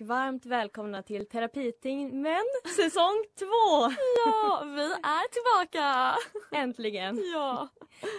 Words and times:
och 0.00 0.06
varmt 0.06 0.46
välkomna 0.46 1.02
till 1.02 1.26
Terapitimmen 1.26 2.44
säsong 2.76 3.24
två! 3.38 3.90
Ja, 4.26 4.62
vi 4.64 4.82
är 4.92 5.28
tillbaka! 5.28 6.16
Äntligen! 6.52 7.20
Ja. 7.34 7.68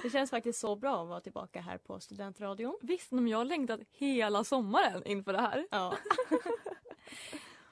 Det 0.04 0.09
känns 0.09 0.30
faktiskt 0.30 0.59
så 0.59 0.76
bra 0.76 1.02
att 1.02 1.08
vara 1.08 1.22
tillbaka 1.22 1.62
här 1.62 1.78
på 1.78 2.00
Studentradion. 2.00 2.78
Visst, 2.81 3.12
men 3.12 3.28
jag 3.28 3.38
har 3.38 3.45
längtat 3.45 3.80
hela 3.92 4.44
sommaren 4.44 5.06
inför 5.06 5.34
det 5.34 5.42
här. 5.42 5.67
Ja. 5.72 5.98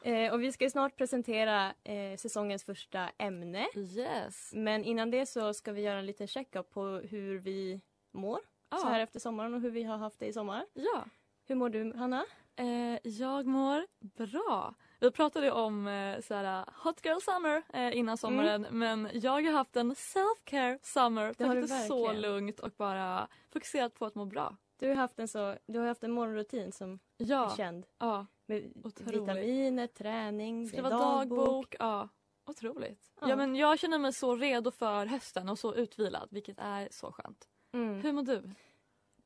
eh, 0.12 0.34
och 0.34 0.44
vi 0.44 0.52
ska 0.52 0.70
snart 0.70 0.98
presentera 0.98 1.74
eh, 1.84 2.18
säsongens 2.18 2.64
första 2.64 3.10
ämne. 3.18 3.68
Yes. 3.76 4.52
Men 4.54 4.84
innan 4.84 5.12
det 5.12 5.26
så 5.26 5.54
ska 5.54 5.72
vi 5.72 5.82
göra 5.82 6.00
en 6.00 6.06
liten 6.06 6.28
check-up 6.28 6.70
på 6.70 6.82
hur 6.84 7.40
vi 7.40 7.82
mår 8.14 8.40
Ja. 8.70 8.78
så 8.78 8.88
här 8.88 9.00
efter 9.00 9.20
sommaren 9.20 9.54
och 9.54 9.62
hur 9.62 9.72
vi 9.72 9.84
har 9.84 9.98
haft 9.98 10.20
det 10.20 10.26
i 10.26 10.34
sommar. 10.34 10.66
Ja. 10.74 11.06
Hur 11.48 11.56
mår 11.56 11.70
du 11.70 11.94
Hanna? 11.94 12.26
Eh, 12.58 13.00
jag 13.04 13.46
mår 13.46 13.86
bra. 14.00 14.74
Vi 15.00 15.12
pratade 15.12 15.52
om 15.52 15.88
eh, 15.88 16.20
såhär, 16.22 16.66
hot 16.84 17.06
girl 17.06 17.20
summer 17.22 17.64
eh, 17.74 17.98
innan 17.98 18.18
sommaren 18.18 18.68
men 18.72 19.10
jag 19.14 19.32
har 19.46 19.52
haft 19.52 19.76
en 19.76 19.94
self-care 19.96 20.80
summer. 20.84 21.34
Det 21.38 21.46
har 21.46 21.56
du 21.56 21.62
det 21.62 21.68
så 21.68 22.08
verkligen. 22.08 22.22
lugnt 22.22 22.60
och 22.60 22.72
bara 22.78 23.28
fokuserat 23.50 23.94
på 23.94 24.06
att 24.06 24.16
må 24.16 24.26
bra. 24.26 24.58
Du 24.80 24.88
har 24.88 24.96
haft 24.96 25.20
en, 25.20 25.28
så, 25.28 25.56
du 25.68 25.80
har 25.80 25.88
haft 25.88 26.04
en 26.04 26.12
morgonrutin 26.12 26.72
som 26.72 27.00
Ja. 27.18 27.52
är 27.52 27.56
känd. 27.56 27.86
ja. 28.00 28.26
Med 28.46 28.72
Otroligt. 28.84 29.22
vitaminer, 29.22 29.88
träning, 29.88 30.68
Skriva 30.68 30.90
dagbok. 30.90 31.38
dagbok. 31.40 31.76
Ja. 31.80 32.10
Otroligt. 32.46 33.12
Ja. 33.22 33.30
Ja. 33.30 33.36
men 33.36 33.56
jag 33.56 33.80
känner 33.80 34.00
mig 34.00 34.14
så 34.14 34.36
redo 34.36 34.72
för 34.72 35.06
hösten 35.06 35.50
och 35.50 35.60
så 35.60 35.76
utvilad 35.76 36.28
vilket 36.32 36.60
är 36.60 36.88
så 36.92 37.12
skönt. 37.12 37.48
Mm. 37.74 38.02
Hur 38.02 38.12
mår 38.12 38.24
du? 38.24 38.50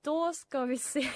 Då 0.02 0.34
ska 0.34 0.66
vi 0.66 0.78
se. 0.78 1.08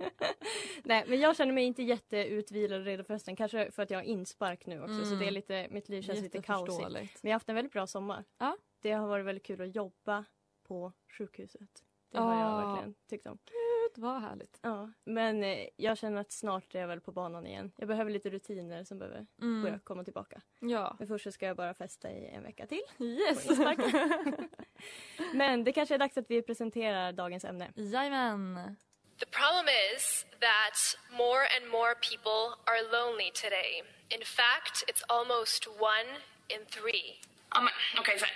Nej 0.84 1.04
men 1.08 1.20
jag 1.20 1.36
känner 1.36 1.52
mig 1.52 1.64
inte 1.64 1.82
jätteutvilad 1.82 2.80
och 2.80 2.86
redo 2.86 3.04
för 3.04 3.14
hösten. 3.14 3.36
Kanske 3.36 3.70
för 3.70 3.82
att 3.82 3.90
jag 3.90 3.98
har 3.98 4.04
inspark 4.04 4.66
nu 4.66 4.82
också 4.82 5.04
så 5.04 5.06
Mm. 5.06 5.18
det 5.18 5.26
är 5.26 5.30
lite, 5.30 5.68
mitt 5.70 5.88
liv 5.88 6.02
känns 6.02 6.20
lite 6.20 6.42
kaosigt. 6.42 6.88
Men 6.90 7.08
jag 7.22 7.30
har 7.30 7.32
haft 7.32 7.48
en 7.48 7.54
väldigt 7.54 7.72
bra 7.72 7.86
sommar. 7.86 8.24
Ja. 8.38 8.56
Det 8.80 8.92
har 8.92 9.08
varit 9.08 9.26
väldigt 9.26 9.44
kul 9.46 9.60
att 9.60 9.74
jobba 9.74 10.24
på 10.68 10.92
sjukhuset. 11.18 11.84
Det 12.12 12.18
har 12.18 12.34
jag 12.40 12.50
Ja. 12.62 12.66
verkligen 12.66 12.94
tyckt 13.10 13.26
om. 13.26 13.38
Gud 13.44 14.02
vad 14.02 14.20
härligt. 14.20 14.58
Ja. 14.62 14.90
Men 15.04 15.44
eh, 15.44 15.68
jag 15.76 15.98
känner 15.98 16.20
att 16.20 16.32
snart 16.32 16.74
är 16.74 16.80
jag 16.80 16.88
väl 16.88 17.00
på 17.00 17.12
banan 17.12 17.46
igen. 17.46 17.72
Jag 17.76 17.88
behöver 17.88 18.10
lite 18.10 18.30
rutiner 18.30 18.84
som 18.84 18.98
behöver 18.98 19.26
Mm. 19.42 19.62
börja 19.62 19.78
komma 19.78 20.04
tillbaka. 20.04 20.40
Ja. 20.60 20.96
Men 20.98 21.08
först 21.08 21.24
så 21.24 21.32
ska 21.32 21.46
jag 21.46 21.56
bara 21.56 21.74
festa 21.74 22.10
i 22.10 22.26
en 22.26 22.42
vecka 22.42 22.66
till. 22.66 22.82
Yes! 22.98 23.48
Men 25.34 25.64
det 25.64 25.72
kanske 25.72 25.94
är 25.94 25.98
dags 25.98 26.16
att 26.16 26.30
vi 26.30 26.42
presenterar 26.42 27.12
dagens 27.12 27.44
ämne. 27.44 27.72
Jajamän. 27.76 28.76
The 29.20 29.26
problem 29.26 29.66
is 29.94 30.24
that 30.40 30.76
more 31.14 31.44
and 31.54 31.70
more 31.70 31.94
people 32.00 32.56
are 32.66 32.80
lonely 32.90 33.30
today. 33.34 33.82
In 34.10 34.24
fact, 34.24 34.82
it's 34.88 35.02
almost 35.10 35.68
one 35.78 36.08
in 36.48 36.60
three. 36.70 37.20
Ja, 37.54 37.68
okej, 37.98 38.18
så. 38.18 38.26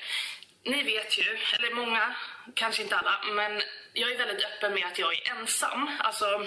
Ni 0.65 0.83
vet 0.83 1.19
ju, 1.19 1.39
eller 1.53 1.75
många, 1.75 2.15
kanske 2.55 2.83
inte 2.83 2.97
alla, 2.97 3.21
men 3.33 3.63
jag 3.93 4.13
är 4.13 4.19
väldigt 4.19 4.45
öppen 4.45 4.75
med 4.75 4.87
att 4.87 4.99
jag 4.99 5.13
är 5.15 5.31
ensam. 5.31 5.91
Alltså, 5.99 6.47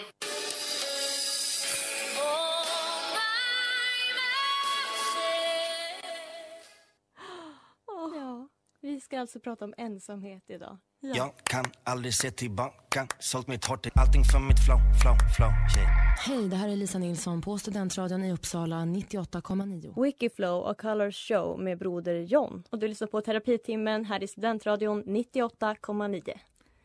Vi 8.98 9.02
ska 9.02 9.20
alltså 9.20 9.40
prata 9.40 9.66
om 9.66 9.74
ensamhet 9.78 10.44
idag. 10.48 10.78
Jag 11.00 11.32
kan 11.44 11.66
aldrig 11.84 12.14
se 12.14 12.32
tillbaka 12.32 13.08
Sålt 13.20 13.48
mitt 13.48 13.66
hårt 13.66 13.84
till 13.84 13.92
allting 13.96 14.24
för 14.24 14.40
mitt 14.40 14.66
flow, 14.66 14.78
flow, 15.02 15.16
flow 15.36 15.50
yeah. 15.50 16.18
Hej, 16.18 16.50
det 16.50 16.56
här 16.56 16.70
är 16.70 16.76
Lisa 16.76 16.98
Nilsson 16.98 17.42
på 17.42 17.58
Studentradion 17.58 18.24
i 18.24 18.34
Uppsala 18.34 18.76
98,9. 18.76 20.04
Wikiflow 20.04 20.64
och 20.64 20.82
Colors 20.82 21.28
Show 21.28 21.60
med 21.60 21.78
broder 21.78 22.16
John. 22.20 22.64
Och 22.70 22.80
du 22.80 22.88
lyssnar 22.88 23.08
på 23.08 23.22
Terapitimmen 23.22 24.06
här 24.06 24.24
i 24.24 24.28
Studentradion 24.28 25.04
98,9. 25.04 26.38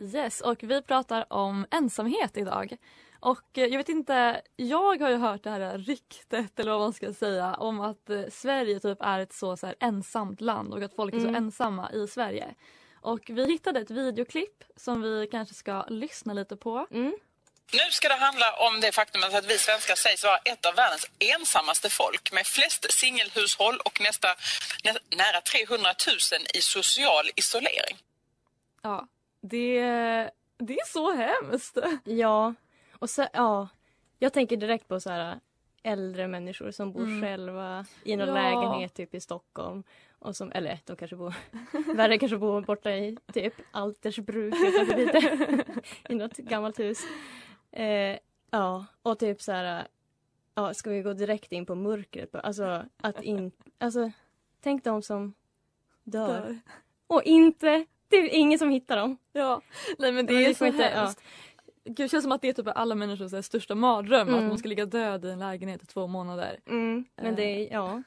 Yes, 0.02 0.40
och 0.40 0.62
vi 0.62 0.82
pratar 0.82 1.32
om 1.32 1.66
ensamhet 1.70 2.36
idag. 2.36 2.76
Och 3.20 3.58
eh, 3.58 3.64
jag 3.64 3.78
vet 3.78 3.88
inte, 3.88 4.42
jag 4.56 5.00
har 5.00 5.10
ju 5.10 5.16
hört 5.16 5.42
det 5.44 5.50
här 5.50 5.78
ryktet 5.78 6.58
eller 6.58 6.70
vad 6.70 6.80
man 6.80 6.92
ska 6.92 7.12
säga 7.14 7.54
om 7.54 7.80
att 7.80 8.10
eh, 8.10 8.22
Sverige 8.32 8.80
typ 8.80 8.98
är 9.02 9.18
ett 9.18 9.32
så, 9.32 9.56
så 9.56 9.66
här, 9.66 9.76
ensamt 9.80 10.40
land 10.40 10.74
och 10.74 10.82
att 10.82 10.94
folk 10.96 11.14
är 11.14 11.18
så 11.18 11.28
Mm. 11.28 11.34
ensamma 11.44 11.92
i 11.92 12.08
Sverige. 12.08 12.54
Och 13.00 13.20
vi 13.26 13.46
hittade 13.46 13.80
ett 13.80 13.90
videoklipp 13.90 14.64
som 14.76 15.02
vi 15.02 15.28
kanske 15.30 15.54
ska 15.54 15.84
lyssna 15.88 16.32
lite 16.32 16.56
på. 16.56 16.86
Mm. 16.90 17.16
Nu 17.72 17.90
ska 17.90 18.08
det 18.08 18.14
handla 18.14 18.52
om 18.52 18.80
det 18.80 18.92
faktum 18.92 19.22
att 19.24 19.44
vi 19.46 19.58
svenskar 19.58 19.94
sägs 19.94 20.24
vara 20.24 20.36
ett 20.36 20.66
av 20.66 20.74
världens 20.74 21.10
ensammaste 21.18 21.90
folk 21.90 22.32
med 22.32 22.46
flest 22.46 22.92
singelhushåll 22.92 23.78
och 23.84 24.00
nästa, 24.00 24.28
nä, 24.84 24.92
nära 25.16 25.40
300 25.40 25.90
000 26.06 26.16
i 26.54 26.60
social 26.60 27.30
isolering. 27.36 27.96
Ja, 28.82 29.06
det, 29.42 29.80
det 30.58 30.74
är 30.74 30.86
så 30.92 31.12
hemskt. 31.12 31.78
Ja, 32.04 32.54
och 32.98 33.10
så, 33.10 33.26
ja. 33.32 33.68
Jag 34.18 34.32
tänker 34.32 34.56
direkt 34.56 34.88
på 34.88 35.00
så 35.00 35.10
här 35.10 35.40
äldre 35.82 36.28
människor 36.28 36.70
som 36.70 36.92
bor 36.92 37.02
Mm. 37.02 37.22
själva 37.22 37.86
i 38.04 38.16
någon 38.16 38.28
Ja. 38.28 38.34
lägenhet 38.34 38.94
typ 38.94 39.14
i 39.14 39.20
Stockholm. 39.20 39.82
Och 40.18 40.36
som, 40.36 40.52
eller 40.52 40.78
de 40.84 40.96
kanske 40.96 41.16
bor, 41.16 41.34
värre 41.94 42.18
kanske 42.18 42.36
bor 42.38 42.60
borta 42.60 42.90
i 42.92 43.16
typ 43.32 43.54
Altersbruk. 43.70 44.54
I 46.08 46.14
något 46.14 46.36
gammalt 46.36 46.78
hus. 46.78 46.98
Eh, 47.70 48.18
ja, 48.50 48.86
och 49.02 49.18
typ 49.18 49.42
så 49.42 49.52
här, 49.52 49.86
ja, 50.54 50.74
ska 50.74 50.90
vi 50.90 51.02
gå 51.02 51.12
direkt 51.12 51.52
in 51.52 51.66
på 51.66 51.74
mörkret? 51.74 52.34
Alltså 52.34 52.84
att 52.96 53.22
in, 53.22 53.52
alltså 53.78 54.10
tänk 54.60 54.84
de 54.84 55.02
som 55.02 55.34
dör. 56.04 56.28
Dör. 56.42 56.58
Och 57.06 57.22
inte, 57.22 57.86
det 58.12 58.16
är 58.36 58.38
ingen 58.38 58.58
som 58.58 58.70
hittar 58.70 58.96
dem. 58.96 59.16
Ja, 59.32 59.60
nej 59.98 60.12
men 60.12 60.26
det 60.26 60.32
Men 60.32 60.42
är 60.42 60.54
så 60.54 60.66
inte- 60.66 60.82
hemskt. 60.82 61.22
Gud, 61.84 61.96
Det 61.96 62.08
känns 62.08 62.22
som 62.22 62.32
att 62.32 62.42
det 62.42 62.48
är 62.48 62.52
typ 62.52 62.66
alla 62.74 62.94
människors 62.94 63.32
här 63.32 63.42
största 63.42 63.74
mardröm 63.74 64.28
att 64.28 64.34
Mm. 64.34 64.48
man 64.48 64.58
ska 64.58 64.68
ligga 64.68 64.86
död 64.86 65.24
i 65.24 65.30
en 65.30 65.38
lägenhet 65.38 65.82
i 65.82 65.86
två 65.86 66.06
månader. 66.06 66.60
Mm, 66.66 67.04
men 67.22 67.34
det 67.34 67.42
är, 67.42 67.72
ja. 67.72 68.02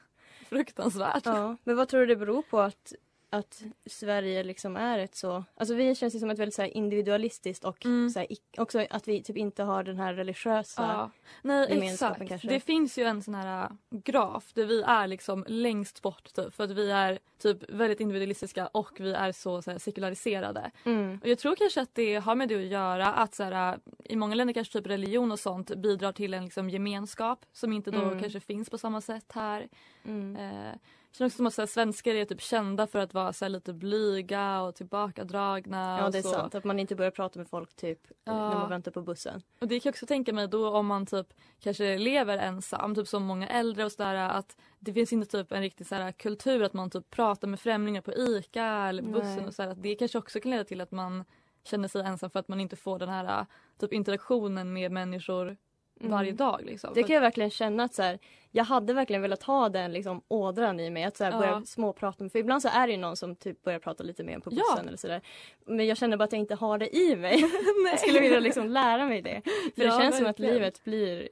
Fruktansvärt. 0.49 1.25
Ja, 1.25 1.57
men 1.63 1.75
vad 1.75 1.87
tror 1.87 1.99
du 1.99 2.05
det 2.05 2.15
beror 2.15 2.41
på 2.41 2.59
att, 2.59 2.93
att 3.35 3.63
Sverige 3.85 4.43
liksom 4.43 4.77
är 4.77 4.99
ett 4.99 5.15
så... 5.15 5.43
Alltså 5.55 5.75
vi 5.75 5.95
känns 5.95 6.15
ju 6.15 6.19
som 6.19 6.29
ett 6.29 6.39
väldigt 6.39 6.55
så 6.55 6.63
individualistiskt 6.63 7.65
och 7.65 7.85
Mm. 7.85 8.09
så 8.09 8.19
här, 8.19 8.27
också 8.57 8.85
att 8.89 9.07
vi 9.07 9.23
typ 9.23 9.37
inte 9.37 9.63
har 9.63 9.83
den 9.83 9.97
här 9.97 10.13
religiösa... 10.13 10.81
Ja. 10.81 11.11
Nej 11.41 11.69
gemenskapen 11.69 12.13
exakt. 12.21 12.29
kanske. 12.29 12.47
Det 12.47 12.59
finns 12.59 12.97
ju 12.97 13.03
en 13.03 13.21
sån 13.21 13.35
här 13.35 13.63
äh, 13.63 13.69
graf 13.89 14.53
där 14.53 14.65
vi 14.65 14.81
är 14.81 15.07
liksom 15.07 15.45
längst 15.47 16.01
bort 16.01 16.33
typ 16.33 16.53
för 16.53 16.63
att 16.63 16.71
vi 16.71 16.91
är 16.91 17.19
typ 17.41 17.69
väldigt 17.69 17.99
individualistiska 17.99 18.67
och 18.67 18.91
vi 18.99 19.13
är 19.13 19.31
så, 19.31 19.61
så 19.61 19.71
här, 19.71 19.77
sekulariserade. 19.77 20.71
Mm. 20.85 21.19
Och 21.23 21.27
jag 21.29 21.39
tror 21.39 21.55
kanske 21.55 21.81
att 21.81 21.95
det 21.95 22.15
har 22.15 22.35
med 22.35 22.49
det 22.49 22.55
att 22.55 22.61
göra 22.65 23.13
att 23.13 23.35
så 23.35 23.43
här, 23.43 23.73
äh, 23.73 23.79
i 24.03 24.15
många 24.15 24.35
länder 24.35 24.53
kanske 24.53 24.73
typ 24.79 24.87
religion 24.87 25.31
och 25.31 25.39
sånt 25.39 25.75
bidrar 25.75 26.11
till 26.11 26.33
en 26.33 26.43
liksom, 26.45 26.69
gemenskap 26.69 27.45
som 27.53 27.73
inte 27.73 27.91
då 27.91 28.01
Mm. 28.01 28.19
kanske 28.21 28.39
finns 28.39 28.69
på 28.69 28.77
samma 28.77 29.01
sätt 29.01 29.31
här. 29.33 29.67
Mm. 30.05 30.35
Eh, 30.35 30.73
känns 31.17 31.33
också 31.33 31.37
som 31.37 31.45
att 31.45 31.53
så 31.53 31.61
här, 31.61 31.67
svenskar 31.67 32.15
är 32.15 32.25
typ 32.25 32.41
kända 32.41 32.87
för 32.87 32.99
att 32.99 33.13
vara 33.13 33.33
så 33.33 33.45
här, 33.45 33.49
lite 33.49 33.73
blyga 33.73 34.61
och 34.61 34.75
tillbakadragna. 34.75 35.97
Ja 36.01 36.09
det 36.09 36.17
är 36.17 36.21
så. 36.21 36.29
sant, 36.29 36.55
att 36.55 36.63
man 36.63 36.79
inte 36.79 36.95
börjar 36.95 37.11
prata 37.11 37.39
med 37.39 37.49
folk 37.49 37.75
typ 37.75 37.99
Ja. 38.23 38.49
när 38.49 38.55
man 38.55 38.69
väntar 38.69 38.91
på 38.91 39.01
bussen. 39.01 39.41
Och 39.59 39.67
det 39.67 39.79
kan 39.79 39.89
jag 39.89 39.93
också 39.93 40.05
tänka 40.05 40.33
mig 40.33 40.47
då 40.47 40.69
om 40.69 40.85
man 40.87 41.05
typ 41.05 41.33
kanske 41.59 41.97
lever 41.97 42.37
ensam, 42.37 42.95
typ 42.95 43.07
som 43.07 43.23
många 43.23 43.47
äldre 43.47 43.85
och 43.85 43.91
sådär 43.91 44.15
att 44.15 44.57
det 44.79 44.93
finns 44.93 45.13
inte 45.13 45.37
typ 45.37 45.51
en 45.51 45.61
riktig 45.61 45.87
så 45.87 45.95
här, 45.95 46.11
kultur 46.11 46.63
att 46.63 46.73
man 46.73 46.89
typ 46.89 47.09
pratar 47.09 47.47
med 47.47 47.59
främlingar 47.59 48.01
på 48.01 48.13
ICA 48.13 48.65
eller 48.65 49.03
på 49.03 49.09
bussen 49.09 49.35
Nej. 49.35 49.45
och 49.47 49.53
så 49.53 49.63
här, 49.63 49.69
att 49.69 49.81
det 49.83 49.95
kanske 49.95 50.17
också 50.17 50.39
kan 50.39 50.51
leda 50.51 50.63
till 50.63 50.81
att 50.81 50.91
man 50.91 51.23
känner 51.63 51.87
sig 51.87 52.01
ensam 52.01 52.29
för 52.29 52.39
att 52.39 52.47
man 52.47 52.59
inte 52.59 52.75
får 52.75 52.99
den 52.99 53.09
här 53.09 53.45
typ 53.79 53.93
interaktionen 53.93 54.73
med 54.73 54.91
människor 54.91 55.57
varje 55.99 56.29
Mm. 56.29 56.37
dag. 56.37 56.61
Liksom. 56.63 56.91
Det 56.93 57.03
kan 57.03 57.13
jag 57.13 57.21
verkligen 57.21 57.49
känna 57.49 57.83
att 57.83 57.93
så 57.93 58.01
här, 58.03 58.19
jag 58.51 58.63
hade 58.63 58.93
verkligen 58.93 59.21
velat 59.21 59.43
ha 59.43 59.69
den 59.69 59.93
liksom, 59.93 60.21
ådran 60.27 60.79
i 60.79 60.89
mig. 60.89 61.03
Att 61.03 61.17
så 61.17 61.23
här, 61.23 61.31
Ja. 61.31 61.37
börja 61.39 61.61
småprata 61.65 62.23
med, 62.23 62.31
för 62.31 62.39
ibland 62.39 62.61
så 62.61 62.67
är 62.69 62.87
det 62.87 62.93
ju 62.93 62.99
någon 62.99 63.15
som 63.17 63.35
typ 63.35 63.63
börjar 63.63 63.79
prata 63.79 64.03
lite 64.03 64.23
mer 64.23 64.39
på 64.39 64.49
Ja. 64.53 64.63
bussen 64.71 64.87
eller 64.87 64.97
sådär. 64.97 65.21
Men 65.65 65.87
jag 65.87 65.97
känner 65.97 66.17
bara 66.17 66.23
att 66.23 66.31
jag 66.31 66.39
inte 66.39 66.55
har 66.55 66.77
det 66.77 66.95
i 66.97 67.15
mig. 67.15 67.39
jag 67.91 67.99
skulle 67.99 68.19
vilja 68.19 68.39
liksom 68.39 68.69
lära 68.69 69.05
mig 69.05 69.21
det. 69.21 69.41
För 69.75 69.83
Ja, 69.83 69.95
det 69.95 70.01
känns 70.03 70.17
som 70.17 70.25
att 70.27 70.39
livet 70.39 70.83
blir 70.83 71.27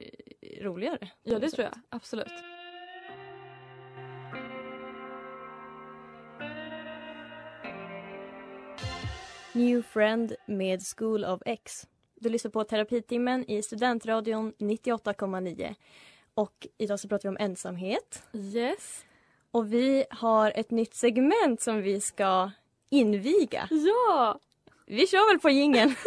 roligare. 0.62 1.08
Ja 1.22 1.38
det 1.38 1.46
sätt. 1.50 1.54
tror 1.54 1.64
jag 1.64 1.78
absolut. 1.88 2.32
New 9.52 9.82
Friend 9.82 10.34
med 10.46 10.82
School 10.96 11.24
of 11.24 11.42
X. 11.46 11.86
Du 12.20 12.28
lyssnar 12.28 12.50
på 12.50 12.64
terapitimmen 12.64 13.50
i 13.50 13.62
Studentradion 13.62 14.52
98,9. 14.58 15.74
Och 16.34 16.66
idag 16.78 17.00
så 17.00 17.08
pratar 17.08 17.22
vi 17.22 17.28
om 17.28 17.36
ensamhet. 17.40 18.22
Yes. 18.32 19.04
Och 19.50 19.72
vi 19.72 20.04
har 20.10 20.52
ett 20.56 20.70
nytt 20.70 20.94
segment 20.94 21.60
som 21.60 21.82
vi 21.82 22.00
ska 22.00 22.50
inviga. 22.90 23.68
Ja! 23.70 24.38
Vi 24.86 25.06
kör 25.06 25.32
väl 25.32 25.40
på 25.40 25.50
jingeln. 25.50 25.94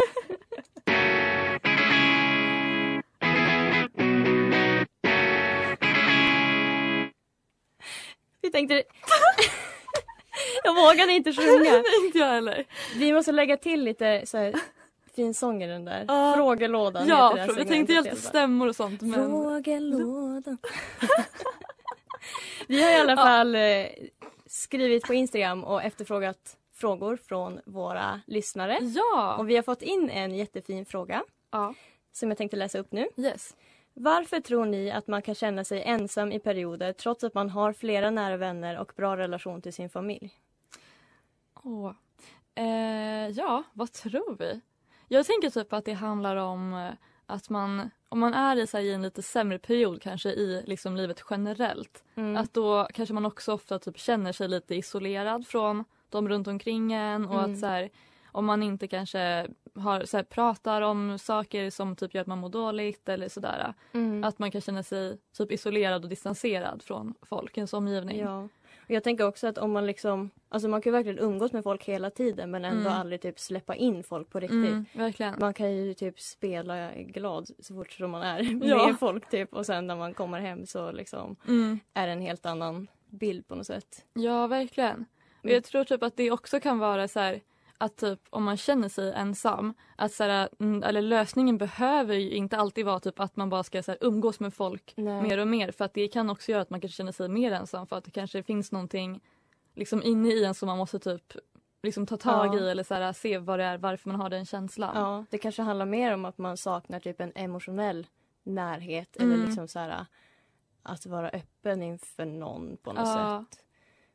Vi 8.42 8.52
tänkte... 8.52 8.84
jag 10.64 10.76
vågade 10.76 11.14
inte 11.14 11.34
sjunga. 11.34 11.84
inte 12.06 12.18
jag 12.18 12.28
heller. 12.28 12.66
Vi 12.96 13.14
måste 13.14 13.32
lägga 13.32 13.58
till 13.58 13.84
lite 13.84 14.22
så 14.26 14.38
här, 14.38 14.56
fin 15.18 15.34
sång 15.34 15.64
i 15.64 15.68
den 15.68 15.86
där. 15.86 16.06
Ja. 16.08 16.34
Frågelådan 16.36 17.08
Ja, 17.08 17.30
heter 17.36 17.54
här 17.54 17.60
jag 17.60 17.68
tänkte 17.68 17.94
helt 17.94 18.08
fall. 18.10 18.18
stämmor 18.18 18.68
och 18.68 18.76
sånt. 18.76 19.02
Men... 19.02 19.14
Frågelådan. 19.14 20.58
Vi 22.68 22.84
har 22.84 22.92
i 22.92 22.96
alla 22.96 23.16
fall 23.16 23.56
eh, 23.56 23.86
skrivit 24.46 25.04
på 25.04 25.14
Instagram 25.14 25.64
och 25.64 25.84
efterfrågat 25.84 26.58
frågor 26.74 27.18
från 27.18 27.60
våra 27.66 28.22
lyssnare. 28.28 28.78
Ja! 28.82 29.38
Och 29.38 29.50
vi 29.50 29.56
har 29.56 29.64
fått 29.64 29.82
in 29.82 30.10
en 30.10 30.36
jättefin 30.36 30.86
fråga 30.86 31.24
Ja. 31.52 31.74
som 32.12 32.30
jag 32.30 32.38
tänkte 32.38 32.58
läsa 32.58 32.80
upp 32.80 32.92
nu. 32.92 33.08
Yes. 33.18 33.56
Varför 33.94 34.40
tror 34.40 34.66
ni 34.66 34.92
att 34.92 35.08
man 35.08 35.22
kan 35.22 35.36
känna 35.36 35.64
sig 35.64 35.84
ensam 35.84 36.32
i 36.32 36.40
perioder 36.40 36.94
trots 36.94 37.24
att 37.24 37.34
man 37.34 37.50
har 37.50 37.74
flera 37.74 38.10
nära 38.12 38.38
vänner 38.38 38.78
och 38.80 38.92
bra 38.96 39.18
relation 39.18 39.62
till 39.62 39.74
sin 39.74 39.90
familj? 39.90 40.30
Åh. 41.64 41.92
Eh, 42.56 43.28
ja, 43.30 43.64
vad 43.74 43.92
tror 43.92 44.36
vi? 44.40 44.62
Jag 45.08 45.26
tänker 45.26 45.50
typ 45.50 45.74
att 45.74 45.86
det 45.86 45.94
handlar 45.94 46.36
om 46.36 46.74
eh, 46.74 46.90
att 47.26 47.50
man, 47.50 47.90
om 48.10 48.20
man 48.20 48.34
är 48.34 48.56
i, 48.56 48.68
så 48.68 48.78
här, 48.78 48.84
i 48.84 48.94
en 48.94 49.02
lite 49.02 49.22
sämre 49.22 49.60
period 49.60 50.02
kanske 50.02 50.30
i 50.30 50.64
liksom, 50.68 50.96
livet 50.96 51.24
generellt, 51.30 52.04
Mm. 52.16 52.38
att 52.38 52.54
då 52.54 52.88
kanske 52.94 53.14
man 53.14 53.26
också 53.26 53.54
ofta 53.54 53.80
typ 53.80 54.00
känner 54.00 54.32
sig 54.32 54.48
lite 54.48 54.76
isolerad 54.76 55.48
från 55.48 55.84
de 56.10 56.30
runt 56.30 56.48
omkring 56.48 56.94
en 56.94 57.26
och 57.26 57.40
Mm. 57.40 57.52
att 57.54 57.60
så 57.60 57.66
här, 57.66 57.90
om 58.32 58.46
man 58.46 58.64
inte 58.64 58.88
kanske 58.88 59.48
har, 59.76 60.06
så 60.06 60.18
här, 60.18 60.24
pratar 60.24 60.82
om 60.82 61.20
saker 61.20 61.70
som 61.70 61.96
typ 61.96 62.14
gör 62.14 62.22
att 62.22 62.28
man 62.28 62.38
mår 62.40 62.50
dåligt 62.50 63.10
eller 63.10 63.30
sådär. 63.30 63.74
Mm. 63.92 64.24
Att 64.24 64.40
man 64.40 64.52
kan 64.52 64.62
känna 64.62 64.84
sig 64.84 65.18
typ 65.38 65.52
isolerad 65.52 66.04
och 66.04 66.10
distanserad 66.10 66.84
från 66.84 67.14
folk 67.22 67.58
i 67.58 67.60
ens 67.60 67.74
omgivning. 67.74 68.20
Ja. 68.20 68.48
Och 68.88 68.92
jag 68.92 69.04
tänker 69.04 69.28
också 69.28 69.48
att 69.48 69.58
om 69.58 69.72
man 69.72 69.86
liksom, 69.86 70.30
alltså 70.50 70.68
man 70.70 70.82
kan 70.82 70.94
verkligen 70.94 71.20
umgås 71.20 71.52
med 71.54 71.64
folk 71.64 71.84
hela 71.86 72.10
tiden 72.10 72.52
men 72.52 72.66
ändå 72.66 72.82
Mm. 72.90 72.94
aldrig 73.02 73.22
typ 73.22 73.40
släppa 73.40 73.76
in 73.76 74.04
folk 74.04 74.30
på 74.30 74.40
riktigt. 74.40 74.56
Mm, 74.58 74.86
verkligen. 74.94 75.36
Man 75.40 75.54
kan 75.54 75.76
ju 75.76 75.94
typ 75.94 76.20
spela 76.20 76.92
glad 76.96 77.48
så 77.60 77.74
fort 77.76 77.92
som 77.92 78.12
man 78.12 78.22
är 78.22 78.40
Ja. 78.68 78.88
med 78.88 79.00
folk 79.00 79.30
typ 79.30 79.54
och 79.54 79.66
sen 79.66 79.88
när 79.88 79.96
man 79.96 80.14
kommer 80.14 80.40
hem 80.40 80.66
så 80.66 80.92
liksom 80.92 81.36
Mm. 81.48 81.80
är 81.94 82.08
det 82.08 82.14
en 82.14 82.22
helt 82.22 82.46
annan 82.46 82.88
bild 83.10 83.48
på 83.48 83.56
något 83.56 83.66
sätt. 83.68 84.06
Ja, 84.14 84.48
verkligen. 84.48 85.06
Och 85.40 85.46
Mm. 85.46 85.54
jag 85.54 85.64
tror 85.64 85.84
typ 85.84 86.04
att 86.04 86.16
det 86.18 86.32
också 86.32 86.60
kan 86.60 86.80
vara 86.80 87.08
så 87.08 87.20
här 87.20 87.42
att 87.78 87.96
typ 87.96 88.20
om 88.30 88.44
man 88.44 88.58
känner 88.58 88.90
sig 88.90 89.14
ensam, 89.14 89.74
att 89.96 90.14
så 90.14 90.24
här, 90.24 90.50
mm, 90.60 90.84
eller 90.84 91.02
lösningen 91.02 91.58
behöver 91.58 92.16
ju 92.16 92.32
inte 92.32 92.58
alltid 92.58 92.86
vara 92.86 93.00
typ 93.00 93.20
att 93.20 93.36
man 93.36 93.50
bara 93.50 93.64
ska 93.64 93.84
så 93.84 93.92
här, 93.92 93.98
umgås 94.02 94.40
med 94.40 94.54
folk 94.54 94.94
Nej. 94.98 95.22
mer 95.22 95.38
och 95.38 95.48
mer 95.48 95.72
för 95.72 95.86
att 95.86 95.94
det 95.94 96.08
kan 96.08 96.30
också 96.30 96.52
göra 96.52 96.62
att 96.62 96.70
man 96.70 96.82
kanske 96.82 96.98
känner 96.98 97.12
sig 97.12 97.30
mer 97.30 97.52
ensam 97.52 97.88
för 97.88 97.96
att 97.96 98.04
det 98.04 98.12
kanske 98.12 98.44
finns 98.44 98.72
någonting 98.72 99.22
liksom 99.76 100.04
inne 100.04 100.30
i 100.30 100.44
en 100.46 100.54
som 100.54 100.68
man 100.68 100.78
måste 100.78 101.00
typ 101.00 101.34
liksom 101.84 102.06
ta 102.06 102.18
tag 102.18 102.56
Ja. 102.56 102.60
i 102.60 102.70
eller 102.70 102.84
så 102.84 102.94
här, 102.94 103.14
se 103.14 103.38
vad 103.38 103.60
det 103.60 103.66
är, 103.66 103.78
varför 103.78 104.10
man 104.10 104.22
har 104.22 104.30
den 104.30 104.46
känslan. 104.46 104.92
Ja, 104.96 105.26
det 105.30 105.38
kanske 105.38 105.62
handlar 105.62 105.86
mer 105.86 106.14
om 106.14 106.26
att 106.26 106.38
man 106.38 106.58
saknar 106.58 107.00
typ 107.00 107.22
en 107.22 107.32
emotionell 107.36 108.08
närhet 108.44 109.18
Mm. 109.20 109.32
eller 109.34 109.46
liksom 109.46 109.68
så 109.68 109.80
här 109.80 110.06
att 110.84 111.06
vara 111.06 111.30
öppen 111.30 111.84
inför 111.84 112.26
någon 112.26 112.78
på 112.78 112.94
något 112.94 113.08
Ja. 113.08 113.46
sätt. 113.52 113.64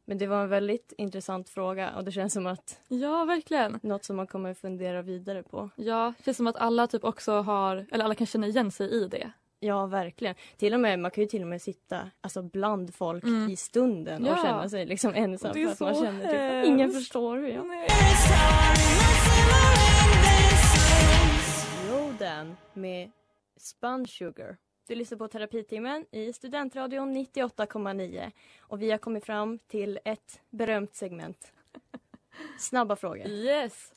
Men 0.05 0.19
det 0.19 0.27
var 0.27 0.43
en 0.43 0.49
väldigt 0.49 0.93
intressant 0.99 1.49
fråga 1.49 1.91
och 1.97 2.05
det 2.05 2.13
känns 2.13 2.33
som 2.33 2.47
att 2.47 2.81
Ja, 2.89 3.25
verkligen. 3.25 3.79
något 3.83 4.05
som 4.05 4.17
man 4.17 4.27
kommer 4.27 4.55
fundera 4.55 5.03
vidare 5.03 5.43
på. 5.43 5.71
Ja, 5.77 6.13
det 6.19 6.25
känns 6.25 6.37
som 6.37 6.47
att 6.47 6.57
alla 6.57 6.87
typ 6.87 7.05
också 7.05 7.33
har, 7.33 7.87
eller 7.93 8.05
alla 8.05 8.15
kan 8.15 8.27
känna 8.27 8.47
igen 8.47 8.71
sig 8.71 8.91
i 8.91 9.09
det. 9.09 9.33
Ja, 9.61 9.87
verkligen. 9.87 10.35
Till 10.57 10.75
och 10.75 10.81
med, 10.81 10.99
man 10.99 11.11
kan 11.11 11.23
ju 11.25 11.29
till 11.29 11.43
och 11.43 11.49
med 11.49 11.63
sitta 11.63 12.11
alltså, 12.21 12.43
bland 12.43 12.95
folk 12.95 13.25
Mm. 13.25 13.51
i 13.51 13.57
stunden 13.57 14.23
och 14.23 14.29
Ja. 14.31 14.37
känna 14.43 14.69
sig 14.69 14.87
liksom 14.87 15.15
ensam 15.15 15.51
Det 15.55 15.63
är 15.63 15.67
för 15.67 15.73
att 15.73 15.81
man 15.81 15.95
så 15.95 16.05
känner 16.05 16.61
typ 16.63 16.69
ingen 16.69 16.91
förstår 16.91 17.37
hur 17.37 17.49
jag... 17.49 17.65
Rodan 21.91 22.57
med 22.73 23.11
Spun 23.57 24.07
Sugar. 24.07 24.57
Du 24.87 24.95
lyssnar 24.95 25.19
på 25.19 25.29
Terapitimmen 25.29 26.07
i 26.11 26.33
Studentradion 26.33 27.17
98,9 27.17 28.31
och 28.61 28.83
vi 28.83 28.91
har 28.91 28.99
kommit 28.99 29.25
fram 29.25 29.59
till 29.59 29.99
ett 30.05 30.41
berömt 30.51 30.95
segment. 30.95 31.53
Snabba 32.59 32.97
frågor. 32.97 33.27
Yes! 33.27 33.93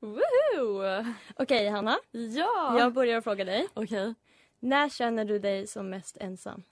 Woohoo! 0.00 1.04
Okej, 1.36 1.68
Hanna. 1.68 1.98
Ja! 2.10 2.78
Jag 2.78 2.92
börjar 2.92 3.20
fråga 3.20 3.44
dig. 3.44 3.68
Okej. 3.74 4.14
När 4.60 4.88
känner 4.88 5.24
du 5.24 5.38
dig 5.38 5.66
som 5.66 5.90
mest 5.90 6.16
ensam? 6.16 6.62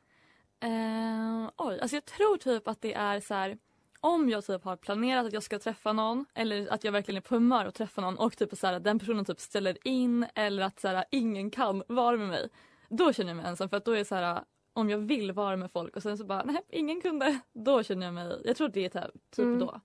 Eh, 0.60 1.50
oj, 1.56 1.80
alltså 1.80 1.96
jag 1.96 2.04
tror 2.04 2.36
typ 2.36 2.68
att 2.68 2.80
det 2.80 2.94
är 2.94 3.20
så 3.20 3.34
här 3.34 3.58
om 4.04 4.28
jag 4.30 4.44
typ 4.46 4.64
har 4.64 4.76
planerat 4.76 5.26
att 5.26 5.32
jag 5.32 5.42
ska 5.42 5.58
träffa 5.58 5.92
någon 5.92 6.26
eller 6.34 6.72
att 6.72 6.84
jag 6.84 6.92
verkligen 6.92 7.16
är 7.16 7.20
på 7.20 7.34
humör 7.34 7.66
att 7.66 7.74
träffa 7.74 8.00
någon 8.00 8.18
och 8.18 8.36
typ 8.36 8.56
så 8.58 8.66
här, 8.66 8.74
att 8.74 8.84
den 8.84 8.98
personen 8.98 9.24
typ 9.24 9.40
ställer 9.40 9.78
in 9.88 10.26
eller 10.34 10.62
att 10.62 10.80
så 10.80 10.88
här, 10.88 11.04
ingen 11.10 11.50
kan 11.50 11.82
vara 11.88 12.16
med 12.16 12.28
mig. 12.28 12.48
Då 12.88 13.12
känner 13.12 13.30
jag 13.30 13.36
mig 13.36 13.46
ensam 13.46 13.68
för 13.68 13.76
att 13.76 13.84
då 13.84 13.92
är 13.92 14.04
så 14.04 14.14
här 14.14 14.44
om 14.72 14.90
jag 14.90 14.98
vill 14.98 15.32
vara 15.32 15.56
med 15.56 15.70
folk 15.72 15.96
och 15.96 16.02
sen 16.02 16.18
så 16.18 16.24
bara 16.24 16.42
nej 16.44 16.60
ingen 16.68 17.00
kunde. 17.00 17.38
Då 17.52 17.82
känner 17.82 18.06
jag 18.06 18.14
mig, 18.14 18.40
jag 18.44 18.56
tror 18.56 18.68
det 18.68 18.84
är 18.84 18.88
typ, 19.02 19.30
typ 19.30 19.44
Mm. 19.44 19.58
då. 19.58 19.80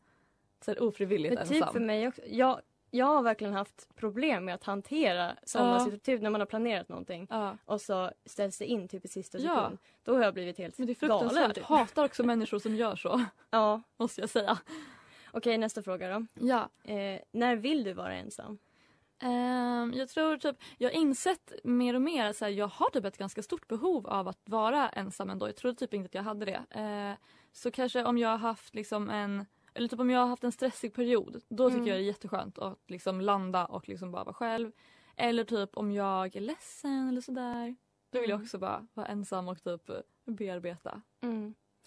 Så 0.66 0.72
här, 0.72 0.82
ofrivilligt 0.84 1.36
Men 1.36 1.48
typ 1.48 1.56
ensam. 1.58 1.74
för 1.74 1.80
mig 1.80 2.08
också. 2.08 2.22
Jag, 2.28 2.62
jag 2.92 3.06
har 3.06 3.22
verkligen 3.22 3.54
haft 3.54 3.96
problem 3.96 4.46
med 4.46 4.56
att 4.56 4.64
hantera 4.64 5.36
sådana 5.44 5.88
Ja. 5.92 5.98
Typ 6.04 6.22
när 6.22 6.30
man 6.30 6.42
har 6.42 6.46
planerat 6.46 6.90
någonting 6.90 7.28
Ja. 7.30 7.58
och 7.66 7.82
så 7.82 8.12
ställs 8.26 8.58
det 8.58 8.66
in 8.66 8.88
typ 8.88 9.06
i 9.06 9.08
sista 9.08 9.38
Ja. 9.38 9.56
sekund. 9.56 9.78
Då 10.04 10.16
har 10.16 10.24
jag 10.24 10.34
blivit 10.34 10.58
helt 10.58 10.78
Men 10.78 10.88
det 10.88 11.02
är 11.04 11.08
galen. 11.08 11.20
fruktansvärt. 11.30 11.56
Typ. 11.56 11.64
Hatar 11.64 12.06
också 12.06 12.24
människor 12.24 12.60
som 12.60 12.76
gör 12.76 12.96
så. 12.96 13.26
Ja. 13.50 13.82
Måste 13.98 14.22
jag 14.22 14.30
säga. 14.30 14.58
Okej, 15.32 15.58
nästa 15.58 15.84
fråga 15.84 16.20
då. 16.20 16.26
Ja. 16.34 16.70
Eh, 16.84 17.20
när 17.32 17.56
vill 17.56 17.84
du 17.84 17.94
vara 17.94 18.14
ensam? 18.14 18.58
Ehm, 19.20 19.94
jag 19.96 20.10
tror 20.10 20.38
typ, 20.38 20.56
jag 20.78 20.90
har 20.90 20.96
insett 20.96 21.52
mer 21.64 21.94
och 21.94 22.02
mer 22.02 22.26
att 22.26 22.52
jag 22.56 22.68
har 22.68 22.90
typ 22.90 23.06
ett 23.06 23.18
ganska 23.18 23.44
stort 23.44 23.68
behov 23.68 24.08
av 24.08 24.28
att 24.28 24.40
vara 24.46 24.90
ensam 24.90 25.30
ändå. 25.30 25.48
Jag 25.48 25.56
trodde 25.56 25.78
typ 25.80 25.94
inte 25.94 26.06
att 26.06 26.14
jag 26.16 26.24
hade 26.24 26.46
det. 26.46 26.80
Eh, 26.82 27.18
så 27.54 27.72
kanske 27.72 28.04
om 28.04 28.18
jag 28.18 28.30
har 28.30 28.38
haft 28.38 28.76
liksom 28.76 29.10
en 29.10 29.46
eller 29.78 29.88
typ 29.88 30.00
om 30.00 30.10
jag 30.10 30.20
har 30.20 30.28
haft 30.28 30.44
en 30.44 30.52
stressig 30.52 30.94
period, 30.94 31.42
då 31.50 31.70
tycker 31.70 31.78
Mm. 31.82 31.88
jag 31.88 31.98
det 31.98 32.02
är 32.02 32.06
jätteskönt 32.06 32.58
att 32.60 32.80
liksom 32.88 33.22
landa 33.22 33.66
och 33.66 33.90
liksom 33.90 34.12
bara 34.12 34.24
vara 34.24 34.34
själv. 34.34 34.72
Eller 35.16 35.44
typ 35.44 35.78
om 35.78 35.92
jag 35.92 36.36
är 36.36 36.42
ledsen 36.42 37.10
eller 37.10 37.22
sådär. 37.22 37.76
Då 38.12 38.20
vill 38.22 38.30
jag 38.30 38.36
Mm. 38.38 38.44
också 38.46 38.58
bara 38.58 38.88
vara 38.94 39.08
ensam 39.08 39.48
och 39.48 39.64
typ 39.64 39.90
bearbeta. 40.26 41.02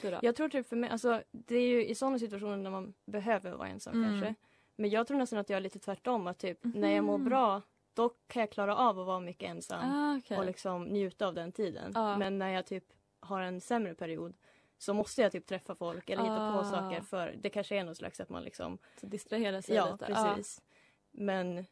Då? 0.03 0.19
Jag 0.23 0.37
tror 0.37 0.49
typ 0.49 0.67
för 0.69 0.77
mig, 0.77 0.91
alltså 0.91 1.23
det 1.31 1.57
är 1.57 1.69
ju 1.69 1.87
i 1.87 1.95
sådana 1.95 2.19
situationer 2.19 2.57
när 2.57 2.71
man 2.71 2.95
behöver 3.07 3.53
vara 3.53 3.69
ensam 3.69 3.95
Mm. 3.95 4.11
kanske. 4.11 4.35
Men 4.77 4.91
jag 4.91 5.07
tror 5.07 5.19
nästan 5.19 5.39
att 5.39 5.51
jag 5.51 5.57
är 5.57 5.61
lite 5.61 5.79
tvärtom. 5.79 6.27
Att 6.27 6.39
typ 6.39 6.59
när 6.63 6.91
jag 6.91 7.05
mår 7.05 7.19
Mhm. 7.19 7.29
bra 7.29 7.63
då 7.95 8.09
kan 8.27 8.41
jag 8.41 8.51
klara 8.51 8.77
av 8.77 9.01
att 9.01 9.07
vara 9.07 9.21
mycket 9.21 9.51
ensam 9.51 9.91
Ah, 9.91 10.17
okej. 10.19 10.39
och 10.39 10.45
liksom 10.47 10.85
njuta 10.85 11.27
av 11.27 11.35
den 11.35 11.53
tiden. 11.53 11.93
Ja. 11.95 12.19
Men 12.19 12.39
när 12.39 12.49
jag 12.51 12.67
typ 12.67 12.85
har 13.21 13.41
en 13.41 13.61
sämre 13.61 13.95
period 13.95 14.35
så 14.81 14.95
måste 14.95 15.23
jag 15.23 15.33
typ 15.33 15.47
träffa 15.47 15.75
folk 15.75 16.11
eller 16.11 16.23
hitta 16.23 16.53
på 16.53 16.59
Ah. 16.59 16.65
saker 16.65 17.01
för 17.01 17.35
det 17.43 17.51
kanske 17.51 17.77
är 17.77 17.85
något 17.85 17.97
slags 17.97 18.21
att 18.21 18.29
man 18.29 18.43
liksom 18.45 18.79
Så 19.01 19.07
distrahera 19.07 19.63
sig 19.63 19.75
Ja, 19.77 19.93
lite. 19.93 20.05
precis. 20.07 20.63
Men 21.11 21.65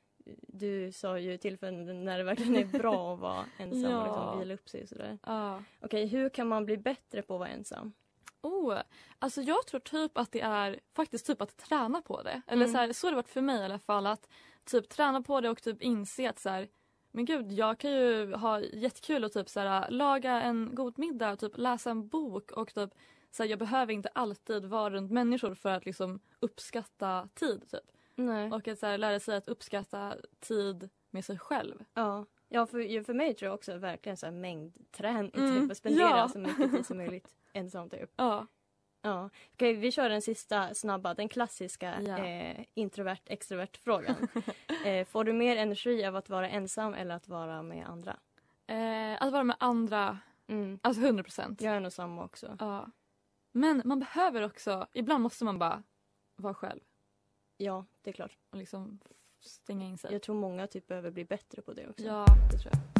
du 0.48 0.92
sa 0.92 1.18
ju 1.18 1.36
tillfällen 1.36 2.04
när 2.04 2.18
det 2.18 2.24
verkligen 2.24 2.56
är 2.56 2.78
bra 2.78 3.14
att 3.14 3.20
vara 3.20 3.44
ensam 3.58 3.90
Ja. 3.90 4.00
och 4.00 4.06
liksom 4.26 4.38
vila 4.40 4.54
upp 4.54 4.68
sig 4.68 4.82
och 4.82 4.88
sådär. 4.88 5.18
Ja. 5.26 5.62
Okej, 5.80 6.06
hur 6.06 6.28
kan 6.28 6.48
man 6.48 6.64
bli 6.64 6.76
bättre 6.76 7.22
på 7.22 7.34
att 7.34 7.40
vara 7.40 7.48
ensam? 7.48 7.92
Oh, 8.42 8.78
alltså 9.18 9.42
jag 9.42 9.66
tror 9.66 9.80
typ 9.80 10.18
att 10.18 10.32
det 10.32 10.40
är 10.40 10.80
faktiskt 10.96 11.26
typ 11.26 11.42
att 11.42 11.56
träna 11.56 12.02
på 12.02 12.22
det. 12.22 12.42
Eller 12.46 12.62
Mm. 12.64 12.72
så, 12.72 12.78
här, 12.78 12.92
så 12.92 13.06
har 13.06 13.12
det 13.12 13.16
varit 13.16 13.28
för 13.28 13.40
mig 13.40 13.60
i 13.60 13.64
alla 13.64 13.78
fall. 13.78 14.06
Att 14.06 14.28
typ 14.64 14.88
träna 14.88 15.22
på 15.22 15.40
det 15.40 15.50
och 15.50 15.62
typ 15.62 15.82
inse 15.82 16.30
att 16.30 16.38
så 16.38 16.48
här, 16.48 16.68
men 17.10 17.24
gud 17.24 17.52
jag 17.52 17.78
kan 17.78 17.90
ju 17.90 18.34
ha 18.34 18.60
jättekul 18.60 19.24
och 19.24 19.32
typ 19.32 19.48
så 19.48 19.60
här, 19.60 19.90
laga 19.90 20.42
en 20.42 20.74
god 20.74 20.98
middag 20.98 21.32
och 21.32 21.38
typ 21.38 21.58
läsa 21.58 21.90
en 21.90 22.08
bok 22.08 22.50
och 22.52 22.74
typ 22.74 22.90
så 23.30 23.42
här, 23.42 23.50
jag 23.50 23.58
behöver 23.58 23.92
inte 23.92 24.08
alltid 24.08 24.64
vara 24.64 24.90
runt 24.90 25.10
människor 25.10 25.54
för 25.54 25.70
att 25.70 25.86
liksom 25.86 26.20
uppskatta 26.40 27.28
tid 27.34 27.70
typ. 27.70 27.80
Nej. 28.14 28.52
Och 28.52 28.68
att 28.68 28.78
så 28.78 28.86
här, 28.86 28.98
lära 28.98 29.20
sig 29.20 29.36
att 29.36 29.48
uppskatta 29.48 30.16
tid 30.40 30.88
med 31.10 31.24
sig 31.24 31.38
själv. 31.38 31.84
Ja, 31.94 32.26
ja 32.48 32.66
för, 32.66 33.04
för 33.04 33.14
mig 33.14 33.34
tror 33.34 33.46
jag 33.46 33.54
också 33.54 33.76
verkligen 33.78 34.16
så 34.16 34.26
här 34.26 34.32
mängdträning. 34.32 35.32
Mm, 35.34 35.60
Typ, 35.60 35.70
att 35.70 35.76
spendera 35.76 36.08
ja. 36.08 36.28
så 36.28 36.38
mycket 36.38 36.70
tid 36.70 36.86
som 36.86 36.96
möjligt 36.96 37.34
ensam 37.52 37.90
typ. 37.90 38.10
Ja. 38.16 38.46
Ja. 39.08 39.30
Okej, 39.54 39.74
vi 39.74 39.92
kör 39.92 40.08
den 40.08 40.22
sista 40.22 40.74
snabba, 40.74 41.14
den 41.14 41.28
klassiska 41.28 42.02
Ja. 42.02 42.18
eh, 42.18 42.64
introvert 42.74 43.18
extrovert 43.26 43.76
frågan. 43.76 44.28
eh, 44.84 45.06
får 45.06 45.24
du 45.24 45.32
mer 45.32 45.56
energi 45.56 46.04
av 46.04 46.16
att 46.16 46.28
vara 46.28 46.48
ensam 46.48 46.94
eller 46.94 47.14
att 47.14 47.28
vara 47.28 47.62
med 47.62 47.86
andra? 47.86 48.16
Eh, 48.66 49.22
att 49.22 49.32
vara 49.32 49.44
med 49.44 49.56
andra, 49.60 50.18
Mm. 50.46 50.78
alltså 50.82 51.02
100 51.02 51.22
procent. 51.22 51.60
Jag 51.60 51.76
är 51.76 51.80
nog 51.80 51.92
samma 51.92 52.24
också. 52.24 52.56
Ja. 52.60 52.86
Men 53.52 53.82
man 53.84 53.98
behöver 53.98 54.42
också, 54.42 54.86
ibland 54.92 55.22
måste 55.22 55.44
man 55.44 55.58
bara 55.58 55.82
vara 56.36 56.54
själv 56.54 56.80
Ja, 57.56 57.84
det 58.02 58.10
är 58.10 58.14
klart. 58.14 58.36
och 58.50 58.56
liksom 58.58 58.98
stänga 59.40 59.86
in 59.86 59.98
sig. 59.98 60.12
Jag 60.12 60.22
tror 60.22 60.34
många 60.34 60.66
typ 60.66 60.86
behöver 60.86 61.10
bli 61.10 61.24
bättre 61.24 61.62
på 61.62 61.72
det 61.72 61.88
också. 61.88 62.04
Ja, 62.04 62.26
det 62.52 62.58
tror 62.58 62.72
jag. 62.74 62.97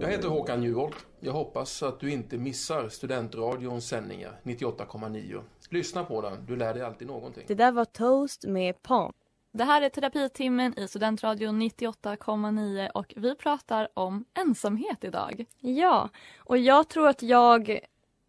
Jag 0.00 0.08
heter 0.08 0.28
Håkan 0.28 0.62
Juholt. 0.62 1.06
Jag 1.20 1.32
hoppas 1.32 1.82
att 1.82 2.00
du 2.00 2.10
inte 2.10 2.38
missar 2.38 2.88
Studentradions 2.88 3.88
sändningar 3.88 4.40
98,9. 4.42 5.42
Lyssna 5.68 6.04
på 6.04 6.20
den, 6.20 6.46
du 6.46 6.56
lär 6.56 6.74
dig 6.74 6.82
alltid 6.82 7.08
någonting. 7.08 7.44
Det 7.46 7.54
där 7.54 7.72
var 7.72 7.84
Toast 7.84 8.44
med 8.44 8.82
Palm. 8.82 9.12
Det 9.52 9.64
här 9.64 9.82
är 9.82 9.88
terapitimmen 9.88 10.78
i 10.78 10.88
Studentradion 10.88 11.62
98,9 11.62 12.88
och 12.88 13.14
vi 13.16 13.34
pratar 13.34 13.88
om 13.94 14.24
ensamhet 14.34 15.04
idag. 15.04 15.44
Ja, 15.60 16.08
och 16.38 16.58
jag 16.58 16.88
tror 16.88 17.08
att 17.08 17.22
jag... 17.22 17.70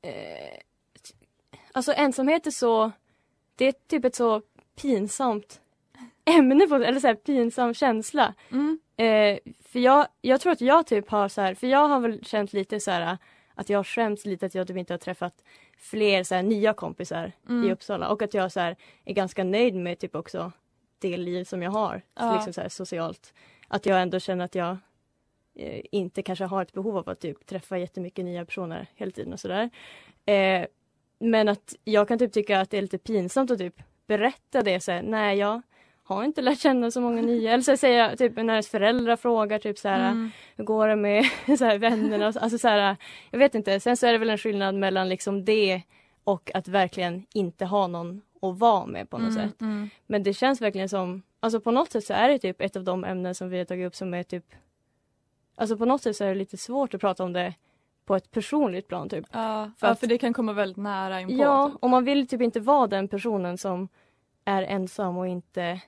Eh, 0.02 0.60
alltså 1.72 1.94
ensamhet 1.94 2.48
är 2.48 2.52
så... 2.52 2.92
Det 3.56 3.66
är 3.66 3.74
typ 3.88 4.06
ett 4.06 4.16
så 4.16 4.42
pinsamt 4.82 5.62
ämne, 6.26 6.68
på, 6.68 6.76
eller 6.76 7.00
så 7.00 7.08
här 7.08 7.16
pinsam 7.16 7.74
känsla. 7.74 8.34
Mm. 8.52 8.80
Eh, 9.06 9.40
för 9.64 9.80
jag, 9.80 10.08
jag 10.22 10.42
tror 10.42 10.52
att 10.54 10.62
jag 10.62 10.88
typ 10.88 11.10
har 11.10 11.28
så 11.30 11.42
här, 11.42 11.54
för 11.56 11.68
jag 11.68 11.88
har 11.88 12.00
väl 12.00 12.26
känt 12.26 12.54
lite 12.54 12.80
så 12.80 12.92
här 12.92 13.18
att 13.56 13.70
jag 13.70 13.80
har 13.80 13.84
skämts 13.84 14.26
lite 14.26 14.46
att 14.46 14.56
jag 14.56 14.68
typ 14.68 14.78
inte 14.78 14.94
har 14.94 14.98
träffat 14.98 15.44
fler 15.78 16.24
så 16.24 16.36
här 16.36 16.44
nya 16.44 16.74
kompisar 16.74 17.32
Mm. 17.50 17.64
i 17.70 17.72
Uppsala 17.72 18.10
och 18.10 18.22
att 18.22 18.34
jag 18.34 18.52
så 18.52 18.60
här 18.60 18.76
är 19.06 19.14
ganska 19.14 19.44
nöjd 19.44 19.76
med 19.76 20.00
typ 20.00 20.16
också 20.16 20.52
det 21.00 21.18
liv 21.18 21.44
som 21.44 21.62
jag 21.62 21.72
har 21.72 22.02
Ja. 22.16 22.34
liksom 22.36 22.54
så 22.54 22.62
här 22.62 22.70
socialt. 22.70 23.34
Att 23.68 23.86
jag 23.86 24.02
ändå 24.02 24.20
känner 24.20 24.46
att 24.46 24.56
jag 24.56 24.78
eh, 25.56 25.82
inte 25.92 26.22
kanske 26.24 26.46
har 26.46 26.62
ett 26.62 26.74
behov 26.74 26.98
av 26.98 27.10
att 27.10 27.20
typ 27.20 27.46
träffa 27.46 27.78
jättemycket 27.78 28.26
nya 28.26 28.46
personer 28.46 28.88
hela 28.96 29.12
tiden 29.12 29.34
och 29.34 29.40
sådär. 29.40 29.70
Eh, 30.26 30.66
men 31.20 31.48
att 31.48 31.76
jag 31.84 32.08
kan 32.08 32.20
typ 32.20 32.34
tycka 32.34 32.60
att 32.62 32.70
det 32.70 32.78
är 32.78 32.82
lite 32.82 32.98
pinsamt 32.98 33.52
att 33.52 33.58
typ 33.60 33.82
berätta 34.08 34.62
det 34.62 34.80
så 34.80 34.92
här, 34.92 35.02
nej 35.02 35.38
jag 35.38 35.62
har 36.16 36.24
inte 36.24 36.42
lärt 36.42 36.60
känna 36.60 36.92
så 36.92 37.02
många 37.02 37.22
nya. 37.22 37.52
Eller 37.52 37.64
så 37.64 37.78
säger 37.78 38.00
jag 38.10 38.18
typ 38.18 38.36
när 38.36 38.54
ens 38.54 38.68
föräldrar 38.70 39.16
frågar 39.16 39.60
typ 39.60 39.78
så 39.78 39.88
här, 39.90 40.12
Mm. 40.12 40.32
hur 40.56 40.64
går 40.64 40.88
det 40.88 40.96
med 40.96 41.26
så 41.58 41.66
här, 41.66 41.78
vännerna? 41.78 42.26
Alltså 42.26 42.58
så 42.58 42.68
här, 42.68 42.96
jag 43.32 43.40
vet 43.40 43.56
inte. 43.56 43.80
Sen 43.80 43.98
så 43.98 44.08
är 44.08 44.12
det 44.12 44.18
väl 44.18 44.30
en 44.30 44.38
skillnad 44.38 44.76
mellan 44.76 45.10
liksom 45.10 45.46
det 45.46 45.82
och 46.24 46.52
att 46.54 46.68
verkligen 46.68 47.26
inte 47.34 47.66
ha 47.66 47.88
någon 47.88 48.22
att 48.42 48.58
vara 48.60 48.86
med 48.86 49.10
på 49.10 49.18
något 49.18 49.32
Mm, 49.36 49.50
sätt. 49.50 49.62
mm. 49.62 49.90
Men 50.08 50.24
det 50.24 50.34
känns 50.34 50.62
verkligen 50.62 50.90
som, 50.90 51.22
alltså 51.40 51.60
på 51.60 51.72
något 51.72 51.92
sätt 51.92 52.04
så 52.06 52.14
är 52.14 52.30
det 52.30 52.40
typ 52.40 52.62
ett 52.62 52.76
av 52.76 52.84
de 52.84 53.04
ämnen 53.06 53.36
som 53.36 53.50
vi 53.50 53.58
har 53.58 53.66
tagit 53.66 53.88
upp 53.88 53.96
som 53.96 54.14
är 54.14 54.24
typ, 54.24 54.46
alltså 55.56 55.78
på 55.78 55.86
något 55.86 56.02
sätt 56.02 56.16
så 56.16 56.24
är 56.24 56.30
det 56.30 56.36
lite 56.36 56.58
svårt 56.58 56.94
att 56.94 57.02
prata 57.02 57.24
om 57.24 57.34
det 57.34 57.54
på 58.06 58.16
ett 58.16 58.32
personligt 58.32 58.88
plan 58.88 59.10
typ. 59.10 59.26
Ja, 59.32 59.72
För 59.78 59.88
ja, 59.88 59.92
att- 59.94 60.00
för 60.00 60.08
det 60.08 60.18
kan 60.18 60.34
komma 60.34 60.54
väldigt 60.54 60.78
nära 60.78 61.22
inpå. 61.22 61.34
Ja, 61.44 61.70
typ. 61.70 61.78
och 61.84 61.90
man 61.90 62.06
vill 62.06 62.28
typ 62.28 62.42
inte 62.42 62.60
vara 62.60 62.88
den 62.88 63.08
personen 63.08 63.58
som 63.58 63.88
är 64.46 64.64
ensam 64.64 65.18
och 65.18 65.28
inte 65.28 65.82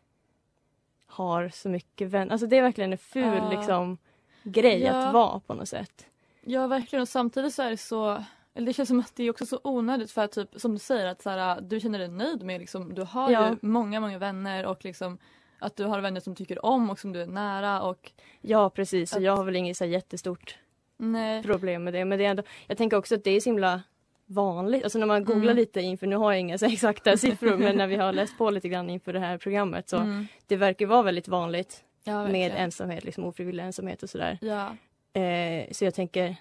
har 1.13 1.49
så 1.49 1.69
mycket 1.69 2.07
vänner. 2.09 2.31
Alltså 2.31 2.47
det 2.47 2.57
är 2.57 2.61
verkligen 2.61 2.91
en 2.91 2.97
ful 2.97 3.23
Ja. 3.37 3.49
liksom 3.49 3.97
grej 4.43 4.81
Ja. 4.83 4.93
att 4.93 5.13
vara 5.13 5.39
på 5.39 5.53
något 5.53 5.69
sätt. 5.69 6.05
Ja, 6.41 6.67
verkligen. 6.67 7.01
Och 7.01 7.09
samtidigt 7.09 7.53
så 7.53 7.61
är 7.63 7.69
det 7.69 7.77
så... 7.77 8.23
Eller 8.55 8.67
det 8.67 8.73
känns 8.73 8.89
som 8.89 8.99
att 8.99 9.15
det 9.15 9.23
är 9.23 9.29
också 9.29 9.45
så 9.45 9.59
onödigt 9.63 10.11
för 10.11 10.21
att 10.23 10.31
typ, 10.31 10.49
som 10.55 10.71
du 10.73 10.79
säger 10.79 11.05
att 11.07 11.21
så 11.21 11.29
här, 11.29 11.61
du 11.61 11.79
känner 11.79 11.99
dig 11.99 12.07
nöjd 12.07 12.43
med 12.43 12.59
liksom, 12.61 12.93
du 12.95 13.01
har 13.03 13.31
Ja. 13.31 13.49
ju 13.49 13.55
många, 13.61 13.99
många 13.99 14.17
vänner 14.17 14.65
och 14.65 14.85
liksom 14.85 15.17
att 15.59 15.75
du 15.75 15.85
har 15.85 16.01
vänner 16.01 16.19
som 16.21 16.35
tycker 16.35 16.65
om 16.65 16.89
och 16.89 16.99
som 16.99 17.13
du 17.13 17.21
är 17.21 17.27
nära 17.27 17.81
och 17.81 18.11
Ja 18.41 18.69
precis, 18.69 19.11
och 19.11 19.17
Att- 19.17 19.23
jag 19.23 19.37
har 19.37 19.43
väl 19.43 19.55
inget 19.55 19.77
så 19.77 19.83
här 19.83 19.91
jättestort 19.91 20.57
nej. 20.97 21.43
problem 21.43 21.83
med 21.83 21.93
det. 21.93 22.05
Men 22.05 22.17
det 22.19 22.25
är 22.25 22.29
ändå, 22.29 22.43
jag 22.67 22.77
tänker 22.77 22.97
också 22.97 23.15
att 23.15 23.23
det 23.23 23.31
är 23.31 23.39
så 23.39 23.49
himla 23.49 23.81
vanligt. 24.25 24.83
Alltså 24.83 24.99
när 24.99 25.05
man 25.05 25.23
googlar 25.25 25.43
Mm. 25.51 25.55
lite 25.55 25.81
inför, 25.81 26.07
nu 26.07 26.15
har 26.15 26.31
jag 26.31 26.39
inga 26.39 26.55
exakta 26.55 27.17
siffror 27.17 27.57
men 27.57 27.75
när 27.77 27.87
vi 27.87 27.95
har 27.95 28.13
läst 28.13 28.37
på 28.37 28.49
lite 28.49 28.69
grann 28.69 28.89
inför 28.89 29.13
det 29.13 29.19
här 29.19 29.37
programmet 29.37 29.89
så 29.89 29.97
Mm. 29.97 30.27
det 30.47 30.55
verkar 30.55 30.85
vara 30.85 31.01
väldigt 31.01 31.27
vanligt 31.27 31.83
Ja, 32.03 32.27
med 32.27 32.53
ensamhet, 32.57 33.03
liksom 33.03 33.23
ofrivillig 33.25 33.63
ensamhet 33.63 34.03
och 34.03 34.09
sådär. 34.09 34.37
Ja. 34.41 34.75
Eh, 35.21 35.71
så 35.71 35.85
jag 35.85 35.93
tänker, 35.93 36.35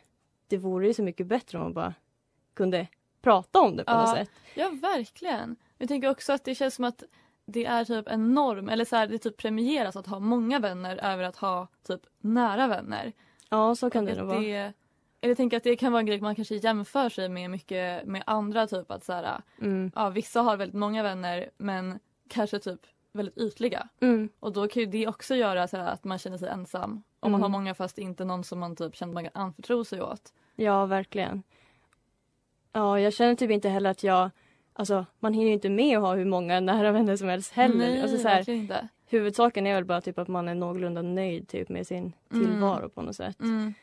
det 0.49 0.57
vore 0.57 0.87
ju 0.87 0.95
så 0.95 1.03
mycket 1.03 1.27
bättre 1.27 1.59
om 1.59 1.65
man 1.65 1.73
bara 1.73 1.95
kunde 2.55 2.87
prata 3.23 3.61
om 3.61 3.77
det 3.77 3.85
på 3.85 3.93
något 3.93 4.09
Ja. 4.09 4.15
sätt. 4.17 4.31
ja, 4.55 4.71
verkligen. 4.83 5.57
Jag 5.79 5.89
tänker 5.89 6.11
också 6.11 6.33
att 6.33 6.45
det 6.45 6.55
känns 6.55 6.75
som 6.75 6.85
att 6.85 7.03
det 7.47 7.65
är 7.65 7.85
typ 7.85 8.09
en 8.09 8.35
norm, 8.35 8.69
eller 8.69 8.85
så 8.85 8.97
här, 8.97 9.07
det 9.07 9.19
typ 9.19 9.37
premieras 9.37 9.97
att 9.97 10.07
ha 10.07 10.19
många 10.19 10.59
vänner 10.59 10.97
över 11.13 11.25
att 11.25 11.37
ha 11.37 11.67
typ 11.87 12.01
nära 12.21 12.67
vänner. 12.67 13.13
Ja, 13.49 13.75
så 13.75 13.91
kan 13.91 14.05
det 14.05 14.15
nog 14.15 14.27
vara. 14.27 14.73
Jag 15.29 15.37
tänker 15.37 15.57
att 15.57 15.63
det 15.65 15.77
kan 15.77 15.93
vara 15.93 16.01
en 16.01 16.07
grej 16.07 16.21
man 16.21 16.35
kanske 16.35 16.55
jämför 16.55 17.09
sig 17.09 17.29
med 17.29 17.51
mycket 17.51 18.07
med 18.07 18.23
andra 18.27 18.67
typ 18.67 18.91
att 18.91 19.05
så 19.05 19.13
här, 19.13 19.41
Mm. 19.61 19.93
ja, 19.95 20.11
vissa 20.11 20.41
har 20.41 20.57
väldigt 20.57 20.79
många 20.79 21.03
vänner 21.03 21.51
men 21.59 21.99
kanske 22.29 22.59
typ 22.59 22.81
väldigt 23.13 23.39
ytliga. 23.39 23.89
Mm. 24.01 24.29
Och 24.41 24.53
då 24.53 24.69
kan 24.69 24.91
det 24.91 25.07
också 25.09 25.35
göra 25.35 25.69
så 25.69 25.77
att 25.77 26.05
man 26.05 26.19
känner 26.19 26.39
sig 26.39 26.49
ensam. 26.49 27.03
Om 27.21 27.33
man 27.33 27.41
Mm. 27.41 27.43
har 27.43 27.49
många 27.49 27.75
fast 27.75 27.99
inte 27.99 28.25
någon 28.25 28.45
som 28.45 28.59
man 28.59 28.77
typ 28.77 28.97
känner 28.97 29.13
man 29.15 29.25
kan 29.25 29.43
anförtro 29.43 29.85
sig 29.85 30.03
åt. 30.03 30.33
Ja, 30.57 30.87
verkligen. 30.87 31.43
Ja, 32.73 33.01
jag 33.01 33.13
känner 33.13 33.35
typ 33.35 33.51
inte 33.51 33.69
heller 33.69 33.91
att 33.91 34.03
jag... 34.03 34.31
Alltså, 34.75 35.07
man 35.21 35.33
hinner 35.35 35.47
ju 35.47 35.53
inte 35.53 35.71
med 35.71 35.97
att 35.99 36.03
ha 36.05 36.15
hur 36.15 36.25
många 36.25 36.61
nära 36.61 36.93
vänner 36.93 37.17
som 37.17 37.29
helst 37.29 37.53
heller. 37.53 37.77
Nej, 37.77 38.03
alltså, 38.03 38.19
så 38.19 38.29
här, 38.29 38.51
inte. 38.51 38.89
huvudsaken 39.07 39.67
är 39.67 39.75
väl 39.75 39.85
bara 39.85 40.01
typ 40.01 40.19
att 40.19 40.29
man 40.29 40.49
är 40.49 40.55
någorlunda 40.55 41.03
nöjd 41.03 41.49
typ, 41.49 41.69
med 41.69 41.87
sin 41.87 42.13
Mm. 42.33 42.45
tillvaro 42.47 42.89
på 42.89 43.03
något 43.03 43.17
sätt. 43.17 43.41
Mm. 43.41 43.75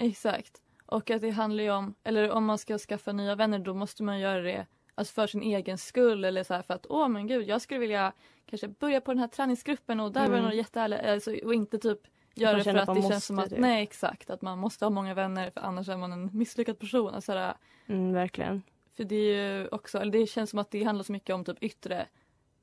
Exakt. 0.00 0.62
Och 0.86 1.10
att 1.10 1.20
det 1.20 1.30
handlar 1.30 1.64
ju 1.64 1.70
om, 1.70 1.94
eller 2.04 2.30
om 2.30 2.44
man 2.44 2.58
ska 2.58 2.78
skaffa 2.78 3.12
nya 3.12 3.34
vänner 3.34 3.58
då 3.58 3.74
måste 3.74 4.02
man 4.02 4.18
göra 4.20 4.40
det 4.40 4.66
alltså 4.94 5.12
för 5.14 5.26
sin 5.26 5.42
egen 5.42 5.78
skull 5.78 6.24
eller 6.24 6.42
så 6.44 6.54
här 6.54 6.62
för 6.62 6.74
att 6.74 6.86
åh 6.88 7.08
men 7.08 7.26
gud 7.26 7.48
jag 7.48 7.60
skulle 7.60 7.80
vilja 7.80 8.12
kanske 8.46 8.68
börja 8.68 9.00
på 9.00 9.10
den 9.10 9.18
här 9.18 9.28
träningsgruppen 9.28 10.00
och 10.00 10.12
där 10.12 10.20
var 10.20 10.26
det 10.28 10.32
Mm. 10.32 10.42
några 10.42 10.54
jättehärliga, 10.54 11.12
alltså, 11.12 11.34
och 11.44 11.54
inte 11.54 11.78
typ 11.78 11.98
göra 12.34 12.56
det 12.56 12.64
för 12.64 12.74
att 12.74 12.88
att 12.88 12.94
det 12.96 13.02
känns 13.08 13.26
som 13.26 13.38
att, 13.38 13.50
typ. 13.50 13.58
nej 13.58 13.82
exakt, 13.82 14.30
att 14.30 14.42
man 14.42 14.58
måste 14.58 14.84
ha 14.84 14.90
många 14.90 15.14
vänner 15.14 15.50
för 15.50 15.60
annars 15.60 15.88
är 15.88 15.96
man 15.96 16.12
en 16.12 16.30
misslyckad 16.32 16.78
person. 16.78 17.14
Alltså, 17.14 17.32
så 17.32 17.38
här, 17.38 17.54
Mm, 17.86 18.12
verkligen. 18.12 18.62
för 18.96 19.04
det 19.04 19.14
är 19.16 19.58
ju 19.58 19.68
också, 19.68 19.98
eller 19.98 20.12
det 20.12 20.26
känns 20.26 20.50
som 20.50 20.58
att 20.58 20.70
det 20.70 20.84
handlar 20.84 21.02
så 21.02 21.12
mycket 21.12 21.34
om 21.34 21.44
typ 21.44 21.62
yttre 21.62 22.06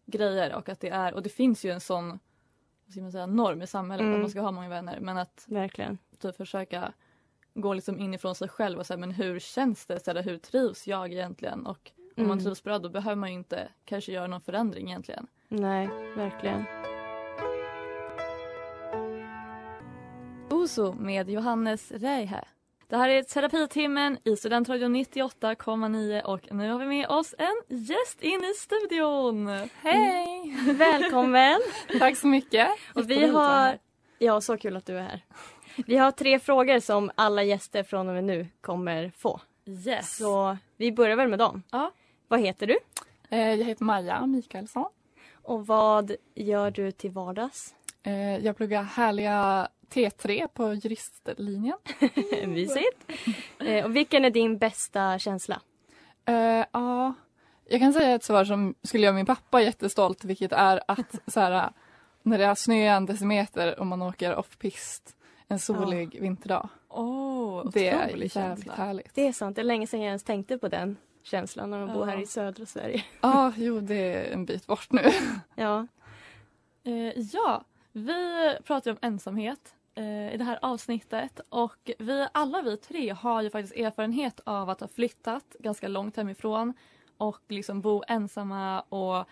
grejer 0.06 0.56
och 0.56 0.70
att 0.70 0.80
det 0.80 0.90
är, 0.90 1.14
och 1.14 1.24
det 1.24 1.30
finns 1.30 1.66
ju 1.66 1.72
en 1.72 1.82
sån 1.82 2.10
vad 2.86 2.92
ska 2.94 3.02
man 3.02 3.12
säga, 3.12 3.26
norm 3.26 3.62
i 3.62 3.68
samhället 3.68 4.02
Mm. 4.04 4.14
att 4.16 4.22
man 4.22 4.30
ska 4.30 4.42
ha 4.42 4.52
många 4.52 4.70
vänner 4.70 5.00
men 5.00 5.18
att 5.18 5.46
Verkligen. 5.48 5.98
typ 6.20 6.36
försöka 6.38 6.94
gå 7.62 7.74
liksom 7.74 8.00
inifrån 8.00 8.36
sig 8.36 8.50
själv 8.50 8.80
och 8.80 8.86
säga 8.86 8.98
men 8.98 9.12
hur 9.12 9.40
känns 9.40 9.86
det? 9.86 10.00
Så 10.04 10.12
här, 10.14 10.24
hur 10.24 10.38
trivs 10.38 10.88
jag 10.88 11.14
egentligen? 11.14 11.66
Och 11.66 11.92
om 12.18 12.24
man 12.28 12.32
Mm. 12.32 12.44
trivs 12.44 12.64
bra 12.64 12.80
då 12.80 12.90
behöver 12.90 13.16
man 13.16 13.30
ju 13.30 13.36
inte 13.36 13.68
kanske 13.86 14.12
göra 14.12 14.28
någon 14.28 14.42
förändring 14.42 14.88
egentligen. 14.88 15.28
Nej, 15.48 15.90
verkligen. 16.16 16.64
Oso 20.50 20.94
med 20.94 21.30
Johannes 21.30 21.92
Reihe. 21.92 22.44
Det 22.90 22.98
här 22.98 23.10
är 23.10 23.24
terapitimmen 23.24 24.18
i 24.24 24.36
Studentradion 24.36 24.96
98,9 24.96 26.22
och 26.22 26.52
nu 26.52 26.72
har 26.72 26.80
vi 26.80 26.86
med 26.86 27.08
oss 27.08 27.36
en 27.38 27.78
gäst 27.78 28.22
in 28.22 28.44
i 28.44 28.54
studion. 28.54 29.48
Hej! 29.82 30.56
Välkommen! 30.78 31.60
Tack 32.00 32.18
så 32.18 32.28
mycket. 32.28 32.68
Och 32.96 33.10
vi 33.10 33.28
har... 33.28 33.78
Ja, 34.20 34.42
så 34.42 34.58
kul 34.58 34.78
att 34.78 34.86
du 34.86 34.98
är 34.98 35.02
här. 35.02 35.22
Vi 35.86 35.98
har 35.98 36.12
tre 36.12 36.40
frågor 36.40 36.80
som 36.80 37.12
alla 37.16 37.44
gäster 37.44 37.84
från 37.84 38.08
och 38.08 38.14
med 38.14 38.24
nu 38.24 38.48
kommer 38.62 39.12
få. 39.18 39.42
Yes. 39.66 40.18
Så 40.18 40.58
vi 40.78 40.92
börjar 40.92 41.16
väl 41.16 41.28
med 41.28 41.40
dem. 41.40 41.64
Ja. 41.72 41.92
Vad 42.28 42.40
heter 42.40 42.68
du? 42.68 42.78
Eh, 43.30 43.54
Jag 43.54 43.66
heter 43.66 43.84
Maja 43.86 44.26
Mikaelsson. 44.26 44.86
Och 45.44 45.68
vad 45.68 46.12
gör 46.36 46.72
du 46.72 46.92
till 46.92 47.12
vardags? 47.12 47.76
Eh, 48.04 48.38
Jag 48.38 48.58
pluggar 48.58 48.84
härliga 48.84 49.68
T3 49.94 50.48
på 50.54 50.74
juristlinjen. 50.74 51.78
Mysigt. 52.48 53.12
Eh, 53.60 53.86
och 53.86 53.96
vilken 53.96 54.26
är 54.26 54.30
din 54.30 54.58
bästa 54.58 55.20
känsla? 55.20 55.62
Ja, 56.72 57.14
jag 57.70 57.80
kan 57.80 57.94
säga 57.94 58.16
ett 58.16 58.24
svar 58.24 58.46
som 58.46 58.76
skulle 58.84 59.04
göra 59.06 59.16
min 59.16 59.26
pappa 59.26 59.62
jättestolt 59.62 60.24
vilket 60.24 60.52
är 60.52 60.82
att 60.88 61.16
så 61.28 61.40
här, 61.40 61.70
när 62.24 62.38
det 62.38 62.46
har 62.46 62.56
snöat 62.56 62.98
en 62.98 63.06
decimeter 63.06 63.80
och 63.80 63.88
man 63.88 64.02
åker 64.02 64.36
off-pist 64.36 65.16
en 65.48 65.60
solig 65.60 66.22
vinterdag. 66.22 66.70
Oh, 66.90 67.70
det 67.74 67.88
är 67.88 68.08
jävligt 68.08 68.34
känsla. 68.34 68.74
härligt. 68.74 69.16
Det 69.16 69.28
är 69.28 69.34
sant, 69.34 69.56
det 69.56 69.62
är 69.62 69.64
länge 69.64 69.88
sedan 69.88 70.00
jag 70.02 70.08
ens 70.08 70.24
tänkte 70.24 70.58
på 70.58 70.68
den 70.68 70.98
känslan 71.24 71.72
när 71.72 71.80
man 71.86 71.94
bor 71.94 72.08
Ja. 72.08 72.14
här 72.14 72.22
i 72.22 72.26
södra 72.26 72.66
Sverige. 72.66 73.04
Ja, 73.22 73.54
jo 73.58 73.80
det 73.80 73.96
är 73.96 74.34
en 74.34 74.46
bit 74.46 74.68
bort 74.68 74.92
nu. 74.92 75.02
Ja. 75.56 75.88
Eh, 76.84 77.20
ja, 77.34 77.64
vi 77.92 78.56
pratar 78.64 78.92
om 78.92 78.98
ensamhet 79.02 79.76
eh, 79.96 80.34
i 80.34 80.38
det 80.38 80.44
här 80.44 80.60
avsnittet 80.62 81.40
och 81.50 81.92
vi 82.00 82.28
alla 82.32 82.62
vi 82.62 82.78
tre 82.78 83.10
har 83.10 83.42
ju 83.42 83.50
faktiskt 83.50 83.76
erfarenhet 83.76 84.40
av 84.44 84.70
att 84.70 84.80
ha 84.80 84.88
flyttat 84.88 85.56
ganska 85.60 85.88
långt 85.88 86.18
hemifrån 86.18 86.74
och 87.18 87.42
liksom 87.48 87.82
bo 87.82 88.04
ensamma 88.08 88.82
och 88.82 89.26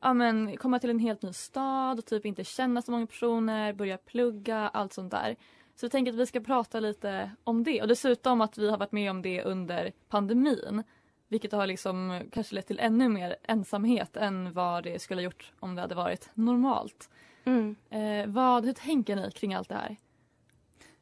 ja, 0.00 0.14
men, 0.14 0.56
komma 0.56 0.78
till 0.78 0.90
en 0.90 0.98
helt 0.98 1.22
ny 1.22 1.32
stad 1.32 1.98
och 1.98 2.06
typ 2.06 2.26
inte 2.26 2.44
känna 2.44 2.82
så 2.82 2.90
många 2.90 3.06
personer, 3.06 3.72
börja 3.72 3.98
plugga, 3.98 4.68
allt 4.68 4.92
sånt 4.92 5.10
där. 5.10 5.36
Så 5.74 5.84
jag 5.84 5.92
tänker 5.92 6.12
att 6.12 6.18
vi 6.18 6.26
ska 6.26 6.40
prata 6.40 6.80
lite 6.80 7.30
om 7.44 7.64
det 7.64 7.82
och 7.82 7.88
dessutom 7.88 8.40
att 8.40 8.58
vi 8.58 8.70
har 8.70 8.78
varit 8.78 8.92
med 8.92 9.10
om 9.10 9.22
det 9.22 9.42
under 9.42 9.92
pandemin. 10.08 10.82
Vilket 11.28 11.52
har 11.52 11.66
liksom 11.66 12.20
kanske 12.32 12.54
lett 12.54 12.66
till 12.66 12.78
ännu 12.78 13.08
mer 13.08 13.36
ensamhet 13.42 14.16
än 14.16 14.52
vad 14.52 14.84
det 14.84 15.02
skulle 15.02 15.20
ha 15.20 15.24
gjort 15.24 15.52
om 15.60 15.74
det 15.74 15.80
hade 15.80 15.94
varit 15.94 16.30
normalt. 16.34 17.10
Mm. 17.44 17.76
Eh, 17.90 18.26
vad, 18.26 18.64
hur 18.64 18.72
tänker 18.72 19.16
ni 19.16 19.30
kring 19.30 19.54
allt 19.54 19.68
det 19.68 19.74
här? 19.74 19.96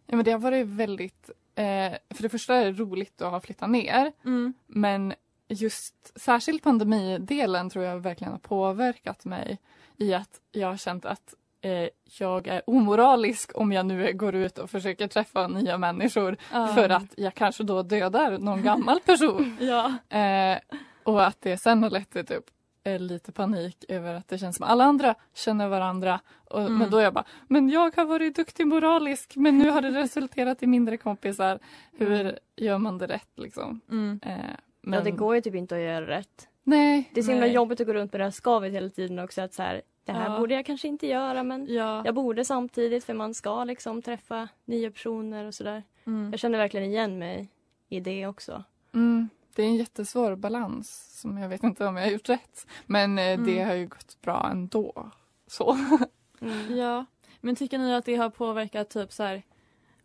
Ja, 0.06 0.16
men 0.16 0.24
det 0.24 0.30
har 0.30 0.38
varit 0.38 0.66
väldigt... 0.66 1.30
Eh, 1.54 1.92
för 2.10 2.22
det 2.22 2.28
första 2.28 2.54
är 2.54 2.64
det 2.64 2.72
roligt 2.72 3.22
att 3.22 3.30
ha 3.30 3.40
flyttat 3.40 3.70
ner. 3.70 4.12
Mm. 4.24 4.54
Men 4.66 5.14
just 5.48 6.12
särskilt 6.20 6.62
pandemidelen 6.62 7.70
tror 7.70 7.84
jag 7.84 8.00
verkligen 8.00 8.32
har 8.32 8.40
påverkat 8.40 9.24
mig 9.24 9.58
i 9.96 10.14
att 10.14 10.40
jag 10.52 10.68
har 10.68 10.76
känt 10.76 11.04
att 11.04 11.34
eh, 11.60 11.88
jag 12.18 12.46
är 12.46 12.62
omoralisk 12.66 13.50
om 13.54 13.72
jag 13.72 13.86
nu 13.86 14.12
går 14.12 14.34
ut 14.34 14.58
och 14.58 14.70
försöker 14.70 15.08
träffa 15.08 15.46
nya 15.48 15.78
människor 15.78 16.36
Ja. 16.52 16.66
för 16.66 16.88
att 16.88 17.14
jag 17.16 17.34
kanske 17.34 17.62
då 17.64 17.82
dödar 17.82 18.38
någon 18.38 18.62
gammal 18.62 19.00
person. 19.00 19.56
Ja. 19.60 20.16
Eh, 20.18 20.58
och 21.02 21.26
att 21.26 21.36
det 21.40 21.56
sen 21.56 21.82
har 21.82 21.90
lett 21.90 22.10
till 22.10 22.26
typ 22.26 22.44
eh, 22.84 22.98
lite 22.98 23.32
panik 23.32 23.84
över 23.88 24.14
att 24.14 24.28
det 24.28 24.38
känns 24.38 24.56
som 24.56 24.66
alla 24.66 24.84
andra 24.84 25.14
känner 25.34 25.68
varandra. 25.68 26.20
Och, 26.48 26.60
Mm. 26.60 26.78
Men 26.78 26.90
då 26.90 26.98
är 26.98 27.02
jag 27.02 27.14
bara, 27.14 27.24
men 27.48 27.68
jag 27.68 27.96
har 27.96 28.04
varit 28.04 28.36
duktig 28.36 28.66
moralisk 28.66 29.36
men 29.36 29.58
nu 29.58 29.70
har 29.70 29.82
det 29.82 29.90
resulterat 29.90 30.62
i 30.62 30.66
mindre 30.66 30.96
kompisar. 30.96 31.58
Hur 31.98 32.38
gör 32.56 32.78
man 32.78 32.98
det 32.98 33.06
rätt 33.06 33.28
liksom? 33.36 33.80
Mm. 33.90 34.20
Eh, 34.22 34.32
Ja, 34.82 34.90
men- 34.90 35.04
det 35.04 35.10
går 35.10 35.34
ju 35.34 35.40
typ 35.40 35.54
inte 35.54 35.74
att 35.74 35.80
göra 35.80 36.06
rätt. 36.06 36.48
Nej. 36.64 37.10
Det 37.14 37.20
är 37.20 37.24
så 37.24 37.30
himla 37.30 37.46
jobbigt 37.46 37.80
att 37.80 37.86
gå 37.86 37.92
runt 37.94 38.12
med 38.12 38.20
det 38.20 38.24
här 38.24 38.30
skavet 38.30 38.72
hela 38.72 38.88
tiden 38.88 39.18
också. 39.18 39.42
Att 39.42 39.54
så 39.54 39.62
här, 39.62 39.82
det 40.12 40.18
här 40.18 40.30
Ja. 40.32 40.38
borde 40.38 40.54
jag 40.54 40.66
kanske 40.66 40.88
inte 40.88 41.06
göra 41.06 41.42
men 41.42 41.66
Ja. 41.68 42.02
jag 42.04 42.14
borde 42.14 42.44
samtidigt 42.44 43.04
för 43.04 43.14
man 43.14 43.34
ska 43.34 43.64
liksom 43.64 44.02
träffa 44.02 44.48
nya 44.64 44.90
personer 44.90 45.44
och 45.46 45.54
sådär. 45.54 45.82
Mm. 46.06 46.30
Jag 46.30 46.40
känner 46.40 46.58
verkligen 46.58 46.86
igen 46.86 47.18
mig 47.18 47.48
i 47.88 48.00
det 48.00 48.26
också. 48.26 48.64
Mm, 48.94 49.28
det 49.54 49.62
är 49.62 49.66
en 49.66 49.76
jättesvår 49.76 50.36
balans 50.36 51.20
som 51.20 51.38
jag 51.38 51.48
vet 51.48 51.62
inte 51.62 51.86
om 51.86 51.96
jag 51.96 52.04
har 52.04 52.10
gjort 52.10 52.28
rätt. 52.28 52.66
Men 52.86 53.18
eh, 53.18 53.24
det 53.40 53.52
Mm. 53.52 53.68
har 53.68 53.74
ju 53.74 53.86
gått 53.86 54.20
bra 54.20 54.48
ändå. 54.52 55.10
Så. 55.46 55.78
Ja, 56.70 57.04
men 57.40 57.56
tycker 57.56 57.78
ni 57.78 57.94
att 57.94 58.04
det 58.04 58.16
har 58.16 58.30
påverkat 58.30 58.90
typ 58.90 59.12
så 59.12 59.22
här, 59.22 59.42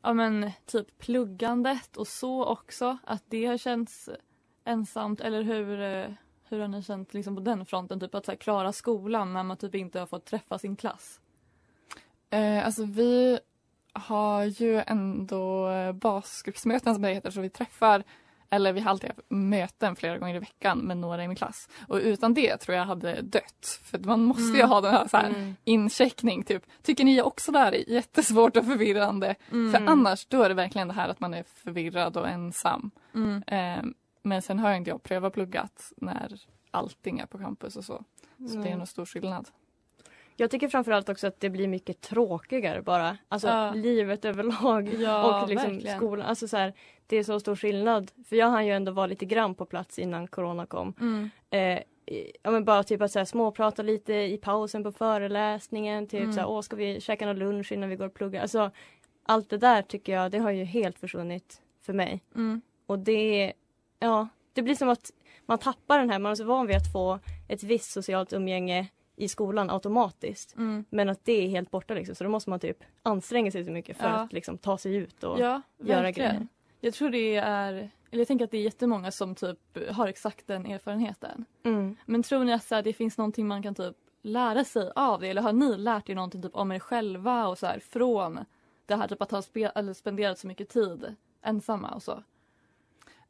ja 0.02 0.13
men 0.13 0.52
typ 0.65 0.98
pluggandet 0.98 1.98
och 1.98 2.08
så 2.08 2.46
också? 2.46 2.98
Att 3.04 3.24
det 3.28 3.46
har 3.46 3.58
känts 3.58 4.10
ensamt 4.65 5.22
eller 5.22 5.41
hur, 5.41 5.82
eh, 5.82 6.06
hur 6.56 6.62
har 6.62 6.68
ni 6.68 6.84
känt 6.84 7.13
liksom 7.13 7.36
på 7.36 7.41
den 7.41 7.65
fronten? 7.65 8.00
Typ 8.00 8.15
att 8.15 8.28
här, 8.28 8.36
klara 8.36 8.72
skolan 8.74 9.34
när 9.34 9.44
man 9.44 9.58
typ 9.58 9.76
inte 9.76 10.00
har 10.00 10.06
fått 10.08 10.26
träffa 10.26 10.60
sin 10.60 10.76
klass? 10.76 11.20
Eh, 12.30 12.65
alltså 12.65 12.84
vi 12.86 13.39
har 13.94 14.44
ju 14.44 14.82
ändå 14.88 15.70
eh, 15.70 15.91
basgruppsmöten 15.91 16.94
som 16.94 17.02
det 17.04 17.13
heter 17.13 17.32
så 17.32 17.41
vi 17.41 17.50
träffar 17.50 18.04
eller 18.50 18.74
vi 18.74 18.80
har 18.80 18.89
alltid 18.89 19.10
haft 19.10 19.22
möten 19.30 19.96
flera 19.96 20.18
gånger 20.18 20.36
i 20.36 20.39
veckan 20.39 20.80
med 20.80 20.98
några 20.98 21.24
i 21.24 21.28
min 21.28 21.38
klass. 21.38 21.70
Och 21.88 21.96
utan 21.98 22.34
det 22.34 22.58
tror 22.58 22.78
jag 22.78 22.86
hade 22.86 23.22
dött. 23.22 23.80
För 23.84 24.00
man 24.00 24.24
måste 24.24 24.44
ju 24.44 24.56
Mm. 24.60 24.70
ha 24.70 24.82
den 24.82 24.94
här, 24.94 25.08
så 25.08 25.18
här 25.18 25.30
Mm. 25.30 25.56
incheckning. 25.63 26.44
Typ. 26.44 26.63
Tycker 26.84 27.04
ni 27.04 27.22
också 27.22 27.52
det 27.52 27.60
här 27.60 27.72
är 27.76 27.89
jättesvårt 27.89 28.58
och 28.58 28.65
förvirrande? 28.65 29.36
Mm. 29.52 29.72
För 29.72 29.91
annars 29.91 30.26
då 30.26 30.44
är 30.44 30.50
det 30.50 30.56
verkligen 30.56 30.88
det 30.88 30.94
här 30.94 31.10
att 31.10 31.20
man 31.20 31.34
är 31.34 31.44
förvirrad 31.44 32.18
och 32.18 32.28
ensam. 32.30 32.91
Mm. 33.15 33.44
Men 34.26 34.42
sen 34.42 34.60
har 34.60 34.70
jag 34.70 34.78
inte 34.78 34.90
jag 34.90 35.04
prövat 35.04 35.34
pluggat 35.34 35.92
när 35.98 36.42
allting 36.72 37.20
är 37.20 37.26
på 37.26 37.38
campus 37.38 37.76
och 37.76 37.84
så. 37.86 38.04
Så 38.38 38.44
det 38.44 38.62
är 38.62 38.66
Mm. 38.66 38.78
nog 38.80 38.88
stor 38.88 39.06
skillnad. 39.06 39.50
Jag 40.38 40.52
tycker 40.52 40.68
framförallt 40.68 41.10
också 41.10 41.28
att 41.28 41.40
det 41.40 41.50
blir 41.50 41.68
mycket 41.68 42.02
tråkigare 42.02 42.82
bara. 42.82 43.18
Alltså 43.30 43.48
Ja. 43.48 43.74
livet 43.74 44.26
överlag 44.26 44.94
Ja, 44.94 45.42
och 45.44 45.50
liksom 45.50 45.72
verkligen. 45.72 45.98
skolan. 45.98 46.26
Alltså 46.26 46.48
så 46.48 46.58
här, 46.58 46.74
det 47.08 47.18
är 47.18 47.24
så 47.24 47.40
stor 47.40 47.56
skillnad. 47.56 48.12
För 48.30 48.36
jag 48.36 48.50
hann 48.50 48.66
ju 48.66 48.72
ändå 48.74 48.92
vara 48.92 49.08
lite 49.08 49.26
grann 49.26 49.56
på 49.56 49.66
plats 49.66 50.00
innan 50.00 50.28
corona 50.28 50.66
kom. 50.66 50.94
Mm. 51.00 51.30
Eh, 51.50 51.80
ja 52.44 52.52
men 52.52 52.66
bara 52.66 52.84
typ 52.84 53.02
att 53.02 53.12
så 53.12 53.20
här, 53.20 53.26
småprata 53.26 53.82
lite 53.82 54.14
i 54.14 54.38
pausen 54.38 54.84
på 54.84 54.92
föreläsningen. 54.92 56.08
Typ 56.08 56.22
Mm. 56.22 56.34
så 56.34 56.40
här, 56.40 56.48
åh 56.50 56.62
ska 56.62 56.76
vi 56.76 57.02
käka 57.02 57.26
någon 57.26 57.40
lunch 57.40 57.72
innan 57.72 57.90
vi 57.90 57.96
går 57.96 58.06
och 58.06 58.14
pluggar. 58.14 58.42
Alltså 58.42 58.72
allt 59.24 59.50
det 59.50 59.58
där 59.58 59.82
tycker 59.82 60.14
jag, 60.14 60.32
det 60.32 60.38
har 60.40 60.52
ju 60.52 60.64
helt 60.64 61.00
försvunnit 61.00 61.62
för 61.82 61.94
mig. 61.94 62.22
Mm. 62.36 62.62
Och 62.86 63.00
det, 63.00 63.54
ja, 64.06 64.28
det 64.54 64.62
blir 64.62 64.76
som 64.76 64.89
att 64.89 65.12
man 65.46 65.58
tappar 65.58 66.00
den 66.00 66.10
här, 66.10 66.20
man 66.20 66.32
är 66.32 66.36
så 66.36 66.44
van 66.44 66.68
vid 66.68 66.78
att 66.78 66.91
få 66.94 67.20
ett 67.48 67.63
visst 67.63 67.91
socialt 67.91 68.34
umgänge 68.34 68.88
i 69.15 69.28
skolan 69.28 69.70
automatiskt. 69.70 70.56
Mm. 70.56 70.86
Men 70.89 71.10
att 71.10 71.26
det 71.26 71.34
är 71.46 71.48
helt 71.50 71.72
borta 71.72 71.94
liksom, 71.94 72.15
så 72.15 72.24
då 72.24 72.30
måste 72.30 72.50
man 72.50 72.60
typ 72.60 72.78
anstränga 73.04 73.52
sig 73.52 73.65
så 73.65 73.72
mycket 73.72 73.98
för 73.98 74.08
Ja. 74.10 74.13
att 74.15 74.34
liksom 74.34 74.58
ta 74.58 74.78
sig 74.78 74.96
ut 74.96 75.24
och 75.24 75.39
Ja, 75.39 75.62
göra 75.78 76.12
grejer. 76.12 76.48
Jag 76.80 76.94
tror 76.94 77.10
det 77.10 77.36
är, 77.36 77.74
eller 78.12 78.22
jag 78.22 78.28
tänker 78.28 78.46
att 78.46 78.52
det 78.52 78.58
är 78.58 78.62
jättemånga 78.62 79.12
som 79.12 79.36
typ 79.36 79.60
har 79.91 80.08
exakt 80.08 80.48
den 80.48 80.65
erfarenheten. 80.65 81.46
Mm. 81.63 81.96
Men 82.06 82.24
tror 82.24 82.44
ni 82.44 82.54
att 82.54 82.72
här, 82.72 82.82
det 82.82 82.94
finns 82.94 83.18
någonting 83.18 83.48
man 83.48 83.63
kan 83.63 83.76
typ 83.76 83.96
lära 84.22 84.63
sig 84.63 84.91
av 84.96 85.20
det? 85.22 85.28
Eller 85.28 85.41
har 85.41 85.54
ni 85.54 85.78
lärt 85.78 86.10
er 86.10 86.15
någonting 86.15 86.41
typ 86.41 86.56
om 86.56 86.72
er 86.72 86.80
själva 86.80 87.48
och 87.48 87.58
så 87.58 87.65
här, 87.68 87.80
från 87.80 88.39
det 88.86 88.96
här 88.96 89.08
typ 89.08 89.22
att 89.22 89.32
ha 89.32 89.41
spe- 89.41 89.72
eller 89.76 89.94
spenderat 89.94 90.39
så 90.39 90.48
mycket 90.48 90.70
tid 90.70 91.15
ensamma 91.41 91.91
och 91.91 92.04
så? 92.04 92.24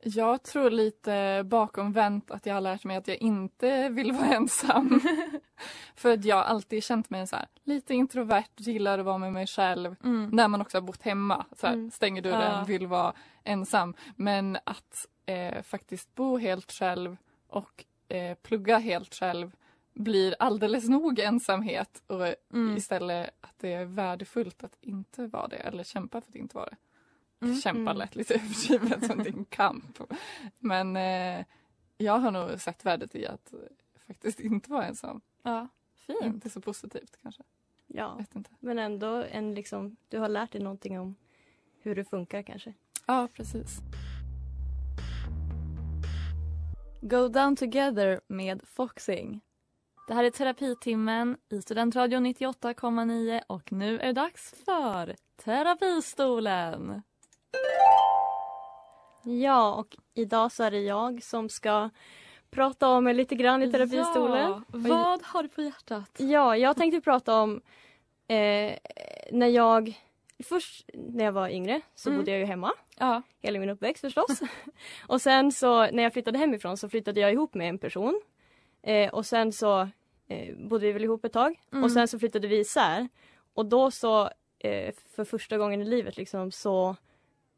Jag 0.03 0.43
tror 0.43 0.69
lite 0.69 1.43
bakomvänt 1.45 2.31
att 2.31 2.45
jag 2.45 2.53
har 2.53 2.61
lärt 2.61 2.83
mig 2.83 2.97
att 2.97 3.07
jag 3.07 3.17
inte 3.17 3.89
vill 3.89 4.11
vara 4.11 4.27
ensam. 4.35 4.99
För 5.95 6.13
att 6.13 6.25
jag 6.25 6.35
har 6.35 6.43
alltid 6.43 6.83
känt 6.83 7.09
mig 7.09 7.27
så 7.27 7.35
här, 7.35 7.45
lite 7.63 7.93
introvert, 7.93 8.49
gillar 8.57 8.99
att 8.99 9.05
vara 9.05 9.17
med 9.17 9.33
mig 9.33 9.47
själv. 9.47 9.95
Mm. 10.03 10.29
När 10.33 10.47
man 10.47 10.61
också 10.61 10.77
har 10.77 10.81
bott 10.81 11.01
hemma, 11.01 11.45
så 11.55 11.67
här, 11.67 11.73
Mm. 11.73 11.91
stänger 11.91 12.21
dörren, 12.21 12.57
Ja. 12.57 12.63
vill 12.67 12.87
vara 12.87 13.13
ensam. 13.43 13.95
Men 14.15 14.57
att 14.63 15.07
eh, 15.25 15.61
faktiskt 15.63 16.15
bo 16.15 16.37
helt 16.37 16.71
själv 16.71 17.17
och 17.47 17.85
eh, 18.07 18.35
plugga 18.35 18.77
helt 18.77 19.15
själv 19.15 19.51
blir 19.93 20.35
alldeles 20.39 20.89
nog 20.89 21.19
ensamhet 21.19 22.03
och 22.07 22.25
Mm. 22.53 22.77
istället 22.77 23.29
att 23.41 23.53
det 23.59 23.73
är 23.73 23.85
värdefullt 23.85 24.63
att 24.63 24.77
inte 24.81 25.27
vara 25.27 25.47
det 25.47 25.55
eller 25.55 25.83
kämpa 25.83 26.21
för 26.21 26.29
att 26.29 26.35
inte 26.35 26.55
vara 26.57 26.65
det. 26.69 26.75
Mm. 27.45 27.57
Kämpa 27.61 27.79
Mm. 27.91 27.97
lätt 27.97 28.15
lite 28.15 28.33
överdrivet 28.69 29.05
som 29.05 29.19
en 29.19 29.45
kamp. 29.45 29.99
Men 30.59 30.95
eh, 30.97 31.45
jag 31.97 32.19
har 32.19 32.31
nog 32.31 32.59
sett 32.61 32.85
värdet 32.85 33.15
i 33.15 33.27
att 33.27 33.53
eh, 33.53 33.59
faktiskt 34.07 34.39
inte 34.39 34.71
vara 34.71 34.85
ensam. 34.85 35.21
Ja, 35.43 35.67
fint. 35.95 36.23
Inte 36.23 36.49
så 36.49 36.61
positivt 36.61 37.17
kanske. 37.21 37.43
Ja, 37.87 38.15
Vet 38.15 38.35
inte. 38.35 38.49
men 38.59 38.79
ändå 38.79 39.23
en 39.31 39.53
liksom, 39.55 39.95
du 40.09 40.19
har 40.19 40.29
lärt 40.29 40.51
dig 40.51 40.61
någonting 40.61 40.99
om 40.99 41.15
hur 41.81 41.95
det 41.95 42.03
funkar 42.05 42.41
kanske. 42.41 42.73
Ja, 43.05 43.27
precis. 43.33 43.79
Go 47.01 47.27
Down 47.27 47.55
Together 47.55 48.21
med 48.27 48.61
Foxing. 48.65 49.41
Det 50.07 50.13
här 50.13 50.23
är 50.23 50.29
terapitimmen 50.31 51.37
i 51.49 51.61
Studentradion 51.61 52.25
98,9 52.25 53.41
och 53.47 53.71
nu 53.71 53.99
är 53.99 54.05
det 54.07 54.13
dags 54.13 54.53
för 54.65 55.15
Terapistolen. 55.43 57.01
Ja, 59.25 59.73
och 59.75 59.97
idag 60.13 60.51
så 60.51 60.63
är 60.63 60.71
det 60.71 60.79
jag 60.81 61.23
som 61.23 61.49
ska 61.49 61.89
prata 62.51 62.89
om 62.89 63.07
er 63.07 63.13
lite 63.13 63.35
grann 63.35 63.63
i 63.63 63.71
terapistolen. 63.71 64.49
Ja, 64.51 64.61
vad 64.67 65.23
har 65.23 65.43
du 65.43 65.49
på 65.49 65.61
hjärtat? 65.61 66.11
Ja, 66.17 66.57
jag 66.57 66.77
tänkte 66.77 67.01
prata 67.01 67.41
om 67.41 67.61
eh, 68.27 68.77
när 69.31 69.47
jag 69.47 70.01
Först 70.43 70.89
när 70.93 71.25
jag 71.25 71.31
var 71.31 71.49
yngre 71.49 71.81
så 71.95 72.09
Mm. 72.09 72.19
bodde 72.19 72.31
jag 72.31 72.39
ju 72.39 72.45
hemma. 72.45 72.71
Ja. 72.99 73.21
Hela 73.41 73.59
min 73.59 73.69
uppväxt 73.69 74.01
förstås. 74.01 74.41
och 75.07 75.21
sen 75.21 75.51
så 75.51 75.91
när 75.91 76.03
jag 76.03 76.13
flyttade 76.13 76.37
hemifrån 76.37 76.77
så 76.77 76.89
flyttade 76.89 77.19
jag 77.19 77.31
ihop 77.33 77.53
med 77.53 77.69
en 77.69 77.77
person. 77.77 78.21
Eh, 78.81 79.13
och 79.13 79.25
sen 79.25 79.51
så 79.51 79.89
eh, 80.27 80.55
bodde 80.57 80.85
vi 80.85 80.91
väl 80.91 81.03
ihop 81.03 81.25
ett 81.25 81.33
tag. 81.33 81.59
Mm. 81.71 81.83
Och 81.83 81.91
sen 81.91 82.07
så 82.07 82.19
flyttade 82.19 82.47
vi 82.47 82.59
isär. 82.59 83.07
Och 83.53 83.65
då 83.65 83.91
så 83.91 84.29
eh, 84.59 84.93
för 85.15 85.23
första 85.23 85.57
gången 85.57 85.81
i 85.81 85.85
livet 85.85 86.17
liksom 86.17 86.51
så 86.51 86.95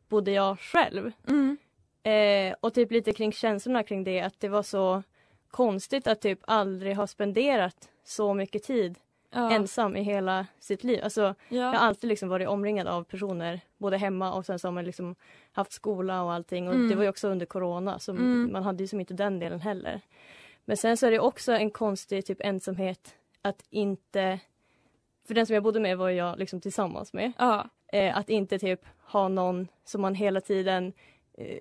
bodde 0.10 0.32
jag 0.32 0.60
själv. 0.60 1.12
Mm. 1.28 1.58
Eh, 2.04 2.56
och 2.60 2.74
typ 2.74 2.92
lite 2.92 3.14
kring 3.14 3.32
känslorna 3.32 3.84
kring 3.84 4.04
det 4.04 4.22
att 4.22 4.40
det 4.40 4.50
var 4.50 4.64
så 4.64 5.04
konstigt 5.52 6.08
att 6.08 6.22
typ 6.22 6.40
aldrig 6.42 6.96
ha 6.96 7.08
spenderat 7.08 7.90
så 8.04 8.34
mycket 8.34 8.64
tid 8.64 9.00
Ja. 9.30 9.52
ensam 9.52 9.96
i 9.96 10.04
hela 10.04 10.46
sitt 10.60 10.84
liv. 10.84 11.00
Alltså, 11.04 11.22
Ja. 11.22 11.36
Jag 11.58 11.66
har 11.66 11.74
alltid 11.88 12.08
liksom 12.08 12.30
varit 12.30 12.48
omringad 12.48 12.88
av 12.88 13.04
personer 13.04 13.60
både 13.78 13.98
hemma 13.98 14.34
och 14.34 14.46
sen 14.46 14.60
så 14.60 14.68
har 14.68 14.72
man 14.74 14.86
liksom 14.86 15.16
haft 15.52 15.72
skola 15.72 16.24
och 16.24 16.34
allting 16.34 16.68
och 16.68 16.74
Mm. 16.74 16.90
det 16.90 16.96
var 16.96 17.04
ju 17.04 17.10
också 17.10 17.28
under 17.28 17.46
corona 17.46 18.00
så 18.00 18.12
Mm. 18.12 18.50
man 18.54 18.64
hade 18.64 18.84
ju 18.84 18.88
som 18.88 19.00
inte 19.00 19.14
den 19.14 19.40
delen 19.40 19.60
heller. 19.62 20.02
Men 20.66 20.78
sen 20.78 20.98
så 20.98 21.08
är 21.08 21.12
det 21.12 21.20
också 21.20 21.52
en 21.52 21.72
konstig 21.72 22.26
typ 22.26 22.38
ensamhet 22.42 23.16
att 23.42 23.64
inte 23.70 24.40
för 25.28 25.34
den 25.34 25.46
som 25.46 25.54
jag 25.54 25.64
bodde 25.64 25.80
med 25.80 25.98
var 25.98 26.10
jag 26.10 26.40
liksom 26.40 26.62
tillsammans 26.62 27.14
med. 27.14 27.32
Ja. 27.38 27.70
Eh, 27.94 28.18
att 28.18 28.30
inte 28.30 28.60
typ 28.60 28.82
ha 29.12 29.28
någon 29.28 29.68
som 29.86 30.02
man 30.02 30.16
hela 30.16 30.42
tiden 30.42 30.94
eh, 31.38 31.58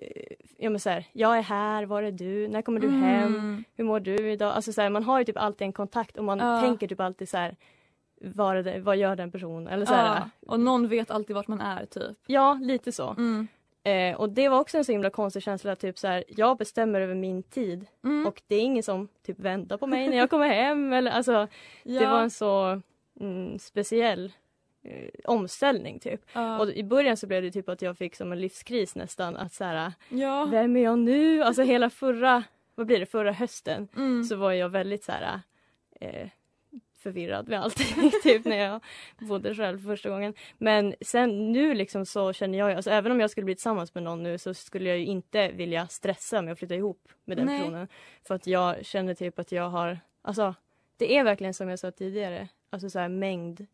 ja, 0.57 0.69
men 0.69 0.79
så 0.79 0.89
här, 0.89 1.05
jag 1.13 1.37
är 1.37 1.41
här, 1.41 1.85
var 1.85 2.03
är 2.03 2.11
du, 2.11 2.47
när 2.47 2.61
kommer 2.61 2.79
du 2.79 2.87
Mm. 2.87 3.01
hem, 3.01 3.63
hur 3.75 3.83
mår 3.83 3.99
du 3.99 4.31
idag? 4.31 4.53
Alltså 4.53 4.73
så 4.73 4.81
här, 4.81 4.89
man 4.89 5.03
har 5.03 5.19
ju 5.19 5.25
typ 5.25 5.37
alltid 5.37 5.65
en 5.65 5.73
kontakt 5.73 6.17
och 6.17 6.23
man 6.23 6.39
Ja. 6.39 6.61
tänker 6.61 6.87
typ 6.87 6.99
alltid 6.99 7.29
så 7.29 7.37
här, 7.37 7.55
vad, 8.21 8.65
det, 8.65 8.79
vad 8.79 8.97
gör 8.97 9.15
den 9.15 9.31
personen? 9.31 9.67
Eller 9.67 9.85
så 9.85 9.93
ja. 9.93 10.29
Och 10.47 10.59
någon 10.59 10.87
vet 10.87 11.11
alltid 11.11 11.35
vart 11.35 11.47
man 11.47 11.61
är 11.61 11.85
typ. 11.85 12.17
Ja, 12.27 12.59
lite 12.61 12.91
så. 12.91 13.09
Mm. 13.17 13.47
Eh, 13.83 14.19
och 14.19 14.29
det 14.29 14.49
var 14.49 14.59
också 14.59 14.77
en 14.77 14.85
så 14.85 14.91
himla 14.91 15.09
konstig 15.09 15.43
känsla, 15.43 15.75
typ 15.75 15.97
så 15.97 16.23
jag 16.27 16.57
bestämmer 16.57 17.01
över 17.01 17.15
min 17.15 17.43
tid 17.43 17.85
Mm. 18.03 18.27
och 18.27 18.41
det 18.47 18.55
är 18.55 18.61
ingen 18.61 18.83
som 18.83 19.07
typ 19.25 19.39
väntar 19.39 19.77
på 19.77 19.87
mig 19.87 20.07
när 20.09 20.17
jag 20.17 20.29
kommer 20.29 20.47
hem. 20.47 20.93
Eller, 20.93 21.11
alltså, 21.11 21.47
Det 21.83 21.93
Ja. 21.93 22.11
var 22.11 22.21
en 22.21 22.29
så 22.31 22.81
mm, 23.19 23.59
speciell 23.59 24.31
eh, 24.87 25.09
omställning 25.25 25.99
typ. 25.99 26.21
Ja. 26.33 26.59
Och 26.59 26.69
i 26.71 26.83
början 26.83 27.17
så 27.17 27.27
blev 27.27 27.43
det 27.43 27.51
typ 27.51 27.69
att 27.69 27.81
jag 27.81 27.97
fick 27.97 28.15
som 28.15 28.31
en 28.31 28.41
livskris 28.41 28.95
nästan. 28.95 29.35
Att 29.37 29.53
så 29.53 29.63
här, 29.63 29.93
Ja. 30.09 30.45
vem 30.51 30.75
är 30.77 30.83
jag 30.83 30.99
nu? 30.99 31.43
Alltså 31.43 31.61
hela 31.63 31.89
förra, 31.89 32.43
vad 32.75 32.87
blir 32.87 32.99
det, 32.99 33.05
förra 33.05 33.31
hösten 33.31 33.87
Mm. 33.95 34.23
så 34.23 34.35
var 34.35 34.51
jag 34.51 34.69
väldigt 34.69 35.03
så 35.03 35.11
här 35.11 35.39
eh, 36.01 36.29
förvirrad 36.99 37.47
med 37.47 37.61
allting 37.61 38.11
typ 38.23 38.45
när 38.45 38.57
jag 38.57 38.81
bodde 39.19 39.55
själv 39.55 39.85
första 39.85 40.09
gången. 40.09 40.33
Men 40.57 40.95
sen 41.01 41.51
nu 41.51 41.73
liksom 41.73 42.05
så 42.05 42.33
känner 42.33 42.57
jag, 42.57 42.71
alltså 42.71 42.89
även 42.91 43.11
om 43.11 43.19
jag 43.19 43.29
skulle 43.31 43.45
bli 43.45 43.55
tillsammans 43.55 43.93
med 43.93 44.03
någon 44.03 44.23
nu 44.23 44.37
så 44.37 44.53
skulle 44.53 44.89
jag 44.89 44.97
ju 44.97 45.05
inte 45.05 45.51
vilja 45.51 45.87
stressa 45.87 46.41
med 46.41 46.51
att 46.51 46.59
flytta 46.59 46.75
ihop 46.75 47.09
med 47.25 47.37
den 47.37 47.45
Nej. 47.45 47.59
personen. 47.59 47.87
För 48.27 48.35
att 48.35 48.47
jag 48.47 48.85
känner 48.85 49.13
typ 49.13 49.39
att 49.39 49.51
jag 49.51 49.69
har, 49.69 49.99
alltså 50.21 50.55
det 50.97 51.17
är 51.17 51.23
verkligen 51.23 51.53
som 51.53 51.69
jag 51.69 51.79
sa 51.79 51.91
tidigare, 51.91 52.47
alltså 52.69 52.89
så 52.89 52.99
här 52.99 53.09
mängd 53.09 53.65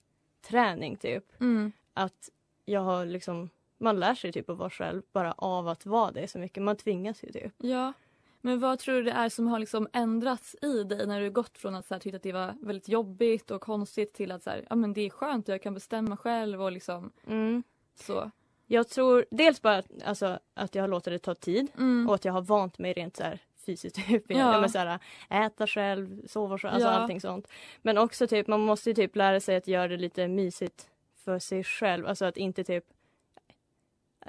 träning 0.43 0.95
typ. 0.95 1.41
Mm. 1.41 1.71
Att 1.93 2.29
jag 2.65 2.81
har 2.81 3.05
liksom, 3.05 3.49
man 3.77 3.99
lär 3.99 4.15
sig 4.15 4.31
typ 4.31 4.49
att 4.49 4.57
vara 4.57 4.69
själv 4.69 5.01
bara 5.11 5.31
av 5.31 5.67
att 5.67 5.85
vara 5.85 6.11
det 6.11 6.27
så 6.27 6.39
mycket. 6.39 6.63
Man 6.63 6.75
tvingas 6.75 7.23
ju 7.23 7.31
typ. 7.31 7.53
Ja. 7.57 7.93
Men 8.41 8.59
vad 8.59 8.79
tror 8.79 8.95
du 8.95 9.03
det 9.03 9.11
är 9.11 9.29
som 9.29 9.47
har 9.47 9.59
liksom 9.59 9.87
ändrats 9.93 10.55
i 10.61 10.83
dig 10.83 11.07
när 11.07 11.21
du 11.21 11.31
gått 11.31 11.57
från 11.57 11.75
att 11.75 11.85
så 11.85 11.93
här, 11.93 11.99
tycka 11.99 12.17
att 12.17 12.23
det 12.23 12.31
var 12.31 12.53
väldigt 12.61 12.89
jobbigt 12.89 13.51
och 13.51 13.61
konstigt 13.61 14.13
till 14.13 14.31
att 14.31 14.43
så 14.43 14.49
här, 14.49 14.65
ja, 14.69 14.75
men 14.75 14.93
det 14.93 15.01
är 15.01 15.09
skönt 15.09 15.47
och 15.49 15.53
jag 15.53 15.61
kan 15.61 15.73
bestämma 15.73 16.17
själv 16.17 16.61
och 16.63 16.71
liksom 16.71 17.11
Mm. 17.27 17.63
så. 17.95 18.31
Jag 18.67 18.87
tror 18.89 19.25
dels 19.31 19.61
bara 19.61 19.83
alltså, 20.05 20.39
att 20.53 20.75
jag 20.75 20.83
har 20.83 20.87
låtit 20.87 21.13
det 21.13 21.19
ta 21.19 21.35
tid 21.35 21.67
Mm. 21.77 22.09
och 22.09 22.15
att 22.15 22.25
jag 22.25 22.33
har 22.33 22.41
vant 22.41 22.77
mig 22.79 22.93
rent 22.93 23.15
så 23.17 23.23
här 23.23 23.39
fysiskt. 23.65 23.95
Typ, 24.07 24.23
Ja. 24.27 24.61
men 24.61 24.69
så 24.69 24.77
här, 24.77 24.99
äta 25.29 25.67
själv, 25.67 26.27
sova 26.27 26.57
själv, 26.57 26.73
alltså 26.73 26.89
Ja. 26.89 26.93
allting 26.95 27.21
sånt. 27.21 27.47
Men 27.81 27.97
också 27.97 28.27
typ, 28.27 28.47
man 28.47 28.59
måste 28.59 28.89
ju 28.89 28.93
typ 28.93 29.15
lära 29.15 29.39
sig 29.39 29.55
att 29.55 29.67
göra 29.67 29.87
det 29.87 29.97
lite 29.97 30.27
mysigt 30.27 30.89
för 31.15 31.39
sig 31.39 31.63
själv. 31.63 32.07
Alltså 32.07 32.25
att 32.25 32.37
inte 32.37 32.63
typ 32.63 32.83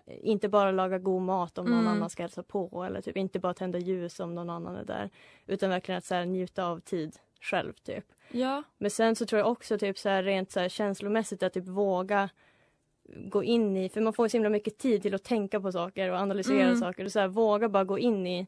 inte 0.06 0.48
bara 0.48 0.70
laga 0.70 0.98
god 0.98 1.22
mat 1.22 1.58
om 1.58 1.64
någon 1.66 1.80
Mm. 1.80 1.92
annan 1.92 2.10
ska 2.10 2.22
hälsa 2.22 2.42
på 2.42 2.84
eller 2.86 3.00
typ 3.00 3.16
inte 3.16 3.38
bara 3.38 3.54
tända 3.54 3.78
ljus 3.78 4.20
om 4.20 4.34
någon 4.34 4.50
annan 4.50 4.76
är 4.76 4.84
där. 4.84 5.10
Utan 5.46 5.70
verkligen 5.70 5.98
att 5.98 6.04
så 6.04 6.14
här, 6.14 6.24
njuta 6.24 6.66
av 6.66 6.80
tid 6.80 7.16
själv 7.40 7.72
typ. 7.72 8.04
Ja. 8.30 8.62
Men 8.78 8.90
sen 8.90 9.16
så 9.16 9.26
tror 9.26 9.38
jag 9.38 9.50
också 9.50 9.78
typ 9.78 9.98
så 9.98 10.08
här, 10.08 10.22
rent 10.22 10.50
så 10.52 10.60
här, 10.60 10.68
känslomässigt 10.68 11.42
att 11.42 11.52
typ 11.52 11.66
våga 11.68 12.28
gå 13.26 13.44
in 13.44 13.76
i, 13.76 13.88
för 13.88 14.00
man 14.00 14.12
får 14.12 14.28
så 14.28 14.36
himla 14.36 14.48
mycket 14.50 14.78
tid 14.78 15.02
till 15.02 15.14
att 15.14 15.24
tänka 15.24 15.60
på 15.60 15.72
saker 15.72 16.10
och 16.10 16.16
analysera 16.18 16.62
Mm. 16.66 16.76
saker. 16.80 17.04
Och 17.04 17.12
så 17.12 17.20
här, 17.20 17.28
våga 17.28 17.68
bara 17.68 17.84
gå 17.84 17.98
in 17.98 18.26
i, 18.26 18.46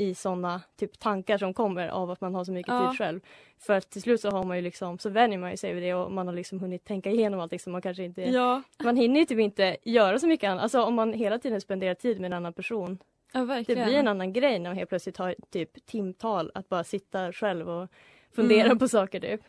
i 0.00 0.14
såna 0.14 0.62
typ 0.76 0.98
tankar 0.98 1.38
som 1.38 1.54
kommer 1.54 1.88
av 1.88 2.10
att 2.10 2.20
man 2.20 2.34
har 2.34 2.44
så 2.44 2.52
mycket 2.52 2.72
Ja. 2.74 2.90
tid 2.90 2.98
själv. 2.98 3.20
För 3.58 3.72
att 3.74 3.90
till 3.90 4.02
slut 4.02 4.20
så 4.20 4.30
har 4.30 4.44
man 4.44 4.56
ju 4.56 4.62
liksom, 4.62 4.98
så 4.98 5.10
vänjer 5.10 5.38
man 5.38 5.50
ju 5.50 5.56
sig 5.56 5.74
vid 5.74 5.82
det 5.82 5.94
och 5.94 6.12
man 6.12 6.26
har 6.26 6.34
liksom 6.34 6.60
hunnit 6.60 6.84
tänka 6.84 7.10
igenom 7.10 7.40
allting 7.40 7.58
som 7.58 7.72
man 7.72 7.82
kanske 7.82 8.04
inte 8.04 8.22
Ja. 8.22 8.62
Man 8.84 8.96
hinner 8.96 9.20
ju 9.20 9.26
typ 9.26 9.38
inte 9.38 9.76
göra 9.84 10.18
så 10.18 10.26
mycket 10.26 10.48
annat. 10.50 10.62
Alltså 10.62 10.82
om 10.82 10.94
man 10.94 11.12
hela 11.12 11.38
tiden 11.38 11.60
spenderar 11.60 11.94
tid 11.94 12.20
med 12.20 12.26
en 12.28 12.32
annan 12.32 12.52
person. 12.52 12.98
Ja, 13.32 13.40
Det 13.66 13.74
blir 13.74 13.94
en 13.94 14.08
annan 14.08 14.32
grej 14.32 14.58
när 14.58 14.70
man 14.70 14.76
helt 14.76 14.88
plötsligt 14.88 15.16
har 15.16 15.34
typ 15.50 15.86
timtal 15.86 16.50
att 16.54 16.68
bara 16.68 16.84
sitta 16.84 17.32
själv 17.32 17.68
och 17.70 17.88
fundera 18.32 18.64
Mm. 18.66 18.78
på 18.78 18.88
saker 18.88 19.20
typ. 19.20 19.40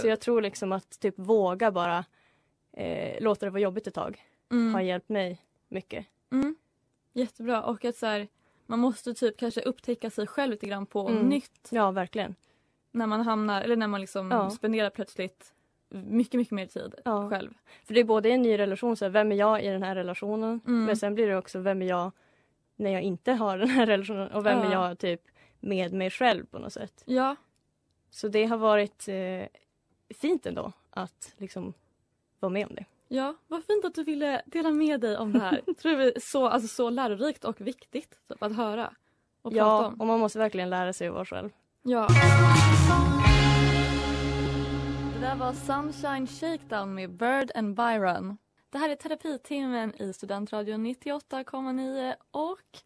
Så 0.00 0.06
jag 0.08 0.20
tror 0.20 0.42
liksom 0.42 0.72
att 0.72 1.00
typ 1.00 1.14
våga 1.18 1.70
bara 1.70 2.04
eh, 2.72 3.22
låta 3.22 3.46
det 3.46 3.50
vara 3.50 3.60
jobbigt 3.62 3.86
ett 3.86 3.94
tag 3.94 4.22
Mm. 4.50 4.74
har 4.74 4.80
hjälpt 4.80 5.08
mig 5.08 5.38
mycket. 5.68 6.06
Mm. 6.32 6.56
Jättebra. 7.12 7.62
Och 7.62 7.84
att 7.84 7.96
så 7.96 8.06
här, 8.06 8.28
man 8.66 8.78
måste 8.78 9.14
typ 9.14 9.36
kanske 9.36 9.60
upptäcka 9.60 10.10
sig 10.10 10.26
själv 10.26 10.50
lite 10.50 10.66
grann 10.66 10.86
på 10.86 11.08
Mm. 11.08 11.28
nytt. 11.28 11.68
Ja, 11.70 11.90
verkligen. 11.90 12.34
När 12.90 13.06
man 13.06 13.20
hamnar, 13.20 13.62
eller 13.62 13.76
när 13.76 13.86
man 13.86 14.00
liksom 14.00 14.30
Ja. 14.30 14.50
spenderar 14.50 14.90
plötsligt 14.90 15.54
mycket, 15.88 16.38
mycket 16.38 16.52
mer 16.52 16.66
tid 16.66 16.94
Ja. 17.04 17.30
själv. 17.30 17.54
För 17.84 17.94
det 17.94 18.00
är 18.00 18.04
både 18.04 18.28
en 18.30 18.42
ny 18.42 18.58
relation, 18.58 18.96
så 18.96 19.04
här, 19.04 19.10
vem 19.10 19.32
är 19.32 19.36
jag 19.36 19.64
i 19.64 19.68
den 19.68 19.82
här 19.82 19.94
relationen? 19.94 20.60
Mm. 20.66 20.84
Men 20.84 20.96
sen 20.96 21.14
blir 21.14 21.26
det 21.28 21.36
också 21.36 21.58
vem 21.58 21.82
är 21.82 21.86
jag 21.86 22.12
när 22.76 22.90
jag 22.90 23.02
inte 23.02 23.32
har 23.32 23.58
den 23.58 23.68
här 23.68 23.86
relationen 23.86 24.30
och 24.30 24.46
vem 24.46 24.58
Ja. 24.58 24.64
är 24.66 24.72
jag 24.88 24.98
typ 24.98 25.20
med 25.60 25.92
mig 25.92 26.10
själv 26.10 26.46
på 26.46 26.58
något 26.58 26.72
sätt. 26.72 27.02
Ja. 27.06 27.36
Så 28.10 28.28
det 28.28 28.44
har 28.44 28.56
varit 28.56 29.08
eh, 29.08 29.46
fint 30.14 30.46
ändå 30.46 30.72
att 30.90 31.34
liksom 31.36 31.72
vara 32.40 32.50
med 32.52 32.66
om 32.66 32.74
det. 32.74 32.84
Ja, 33.14 33.34
vad 33.48 33.64
fint 33.64 33.84
att 33.84 33.94
du 33.94 34.04
ville 34.04 34.42
dela 34.46 34.70
med 34.70 35.00
dig 35.00 35.16
om 35.16 35.32
det 35.32 35.38
här. 35.40 35.60
Tror 35.82 35.96
det 35.96 36.16
är 36.16 36.20
så, 36.20 36.46
alltså, 36.48 36.68
så 36.68 36.90
lärorikt 36.90 37.44
och 37.44 37.60
viktigt 37.60 38.10
typ, 38.28 38.42
att 38.42 38.56
höra 38.56 38.86
och 39.42 39.52
prata 39.52 39.56
Ja, 39.56 39.86
om. 39.86 40.00
och 40.00 40.06
man 40.06 40.20
måste 40.20 40.38
verkligen 40.38 40.70
lära 40.70 40.92
sig 40.92 41.08
att 41.08 41.14
vara 41.14 41.24
själv. 41.24 41.50
Ja. 41.82 42.08
Det 45.14 45.20
där 45.20 45.36
var 45.36 45.52
Sunshine 45.52 46.26
Shakedown 46.26 46.94
med 46.94 47.10
Bird 47.10 47.50
and 47.54 47.74
Byron. 47.76 48.38
Det 48.70 48.78
här 48.78 48.88
är 48.90 48.96
terapitimmen 48.96 49.94
i 50.02 50.12
Studentradion 50.12 50.86
98,9 50.86 52.14
och 52.30 52.78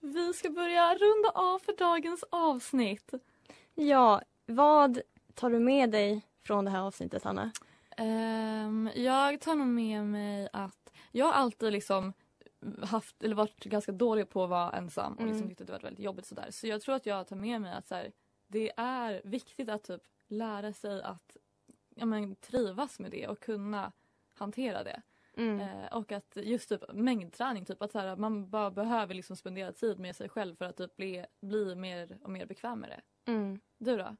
vi 0.00 0.32
ska 0.32 0.50
börja 0.50 0.94
runda 0.94 1.30
av 1.34 1.58
för 1.58 1.76
dagens 1.78 2.24
avsnitt. 2.30 3.14
Ja, 3.74 4.20
vad 4.46 5.00
tar 5.34 5.50
du 5.50 5.58
med 5.58 5.90
dig 5.90 6.22
från 6.46 6.64
det 6.64 6.70
här 6.70 6.80
avsnittet, 6.80 7.24
Hanna? 7.24 7.50
Ehm, 7.96 8.90
jag 8.94 9.40
tar 9.40 9.54
nog 9.54 9.66
med 9.66 10.04
mig 10.06 10.48
att 10.52 10.92
jag 11.12 11.26
har 11.26 11.32
alltid 11.32 11.72
liksom 11.72 12.12
haft, 12.82 13.22
eller 13.22 13.34
varit 13.34 13.64
ganska 13.64 13.92
dålig 13.92 14.28
på 14.28 14.44
att 14.44 14.50
vara 14.50 14.72
ensam 14.72 15.12
och 15.14 15.20
liksom 15.26 15.36
Mm. 15.36 15.48
tyckt 15.48 15.60
att 15.60 15.66
det 15.66 15.72
varit 15.72 15.84
väldigt 15.84 16.04
jobbigt 16.04 16.26
sådär. 16.26 16.50
Så 16.50 16.66
jag 16.66 16.80
tror 16.82 16.94
att 16.94 17.06
jag 17.06 17.26
tar 17.26 17.36
med 17.36 17.60
mig 17.60 17.72
att 17.72 17.86
så 17.88 17.94
här, 17.94 18.12
det 18.48 18.72
är 18.76 19.20
viktigt 19.24 19.68
att 19.68 19.82
typ 19.84 20.02
lära 20.28 20.72
sig 20.72 21.02
att 21.02 21.36
ja, 21.94 22.06
men, 22.06 22.36
trivas 22.36 22.98
med 23.00 23.10
det 23.10 23.28
och 23.28 23.40
kunna 23.40 23.92
hantera 24.34 24.84
det. 24.84 25.02
Mm. 25.36 25.60
Eh, 25.60 25.86
och 25.92 26.12
att 26.12 26.36
just 26.36 26.68
typ 26.68 26.92
mängdträning, 26.92 27.64
typ 27.64 27.82
att 27.82 27.92
så 27.92 27.98
här, 27.98 28.16
man 28.16 28.50
bara 28.50 28.70
behöver 28.70 29.14
liksom 29.14 29.36
spendera 29.36 29.72
tid 29.72 29.98
med 29.98 30.16
sig 30.16 30.28
själv 30.28 30.56
för 30.56 30.64
att 30.64 30.76
typ 30.76 30.96
bli, 30.96 31.26
bli 31.40 31.74
mer 31.74 32.18
och 32.22 32.30
mer 32.30 32.46
bekväm 32.46 32.80
med 32.80 32.90
det. 32.90 33.30
Mm. 33.32 33.60
Du 33.78 33.96
då? 33.96 34.16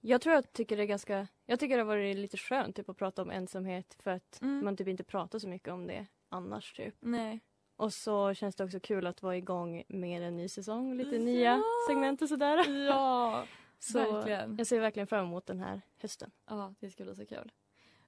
Jag 0.00 0.20
tror 0.20 0.34
jag 0.34 0.52
tycker 0.52 0.76
det 0.76 0.82
är 0.82 0.86
ganska, 0.86 1.28
jag 1.46 1.60
tycker 1.60 1.76
det 1.76 1.82
har 1.82 1.86
varit 1.88 2.16
lite 2.16 2.36
skönt 2.36 2.76
typ, 2.76 2.88
att 2.88 2.96
prata 2.96 3.22
om 3.22 3.30
ensamhet 3.30 3.96
för 4.02 4.10
att 4.10 4.38
Mm. 4.42 4.64
man 4.64 4.76
typ 4.76 4.88
inte 4.88 5.04
pratar 5.04 5.38
så 5.38 5.48
mycket 5.48 5.72
om 5.72 5.86
det 5.86 6.06
annars 6.28 6.72
typ. 6.72 6.94
Nej. 7.00 7.40
Och 7.76 7.92
så 7.92 8.34
känns 8.34 8.56
det 8.56 8.64
också 8.64 8.80
kul 8.80 9.06
att 9.06 9.22
vara 9.22 9.36
igång 9.36 9.82
med 9.88 10.22
en 10.22 10.36
ny 10.36 10.48
säsong, 10.48 10.94
lite 10.96 11.16
Ja. 11.16 11.22
nya 11.22 11.62
segment 11.88 12.22
och 12.22 12.28
sådär. 12.28 12.86
Ja, 12.86 13.44
Så 13.78 14.12
verkligen. 14.12 14.56
jag 14.58 14.66
ser 14.66 14.80
verkligen 14.80 15.06
fram 15.06 15.24
emot 15.26 15.46
den 15.46 15.60
här 15.60 15.80
hösten. 15.98 16.30
Ja, 16.46 16.74
det 16.80 16.90
ska 16.90 17.04
bli 17.04 17.14
så 17.14 17.26
kul. 17.26 17.52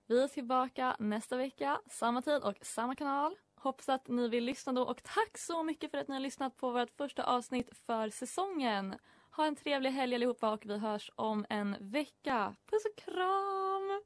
Vi 0.06 0.22
är 0.22 0.28
tillbaka 0.28 0.96
nästa 0.98 1.36
vecka, 1.36 1.80
samma 1.90 2.22
tid 2.22 2.42
och 2.42 2.54
samma 2.62 2.94
kanal. 2.94 3.36
Hoppas 3.54 3.88
att 3.88 4.08
ni 4.08 4.28
vill 4.28 4.44
lyssna 4.44 4.72
då 4.72 4.82
och 4.82 5.02
tack 5.02 5.38
så 5.38 5.62
mycket 5.62 5.90
för 5.90 5.98
att 5.98 6.08
ni 6.08 6.14
har 6.14 6.20
lyssnat 6.20 6.56
på 6.56 6.70
vårt 6.70 6.90
första 6.90 7.22
avsnitt 7.24 7.76
för 7.86 8.08
säsongen. 8.08 8.94
Ha 9.36 9.46
en 9.46 9.56
trevlig 9.56 9.90
helg 9.90 10.14
allihopa 10.14 10.52
och 10.52 10.62
vi 10.64 10.78
hörs 10.78 11.10
om 11.16 11.46
en 11.48 11.76
vecka. 11.80 12.54
Puss 12.70 12.84
och 12.84 13.04
kram! 13.04 14.00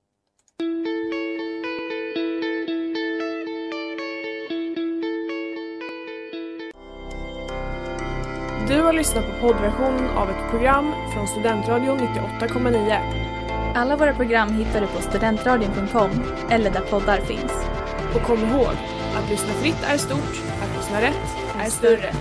Du 8.69 8.83
har 8.83 8.93
lyssnat 8.93 9.25
på 9.27 9.41
poddversionen 9.41 10.11
av 10.11 10.31
ett 10.31 10.51
program 10.51 10.93
från 11.15 11.29
Studentradion 11.29 11.99
98,9. 11.99 13.75
Alla 13.75 13.97
våra 13.97 14.15
program 14.15 14.49
hittar 14.49 14.81
du 14.81 14.87
på 14.87 15.01
studentradion.com 15.01 16.11
eller 16.51 16.71
där 16.71 16.81
poddar 16.91 17.21
finns. 17.21 17.53
Och 18.15 18.23
kom 18.23 18.39
ihåg, 18.39 18.75
att 19.17 19.31
lyssna 19.31 19.53
fritt 19.53 19.83
är 19.83 19.97
stort, 19.97 20.43
att 20.63 20.77
lyssna 20.77 21.01
rätt 21.01 21.37
är 21.59 21.71
större. 21.71 22.13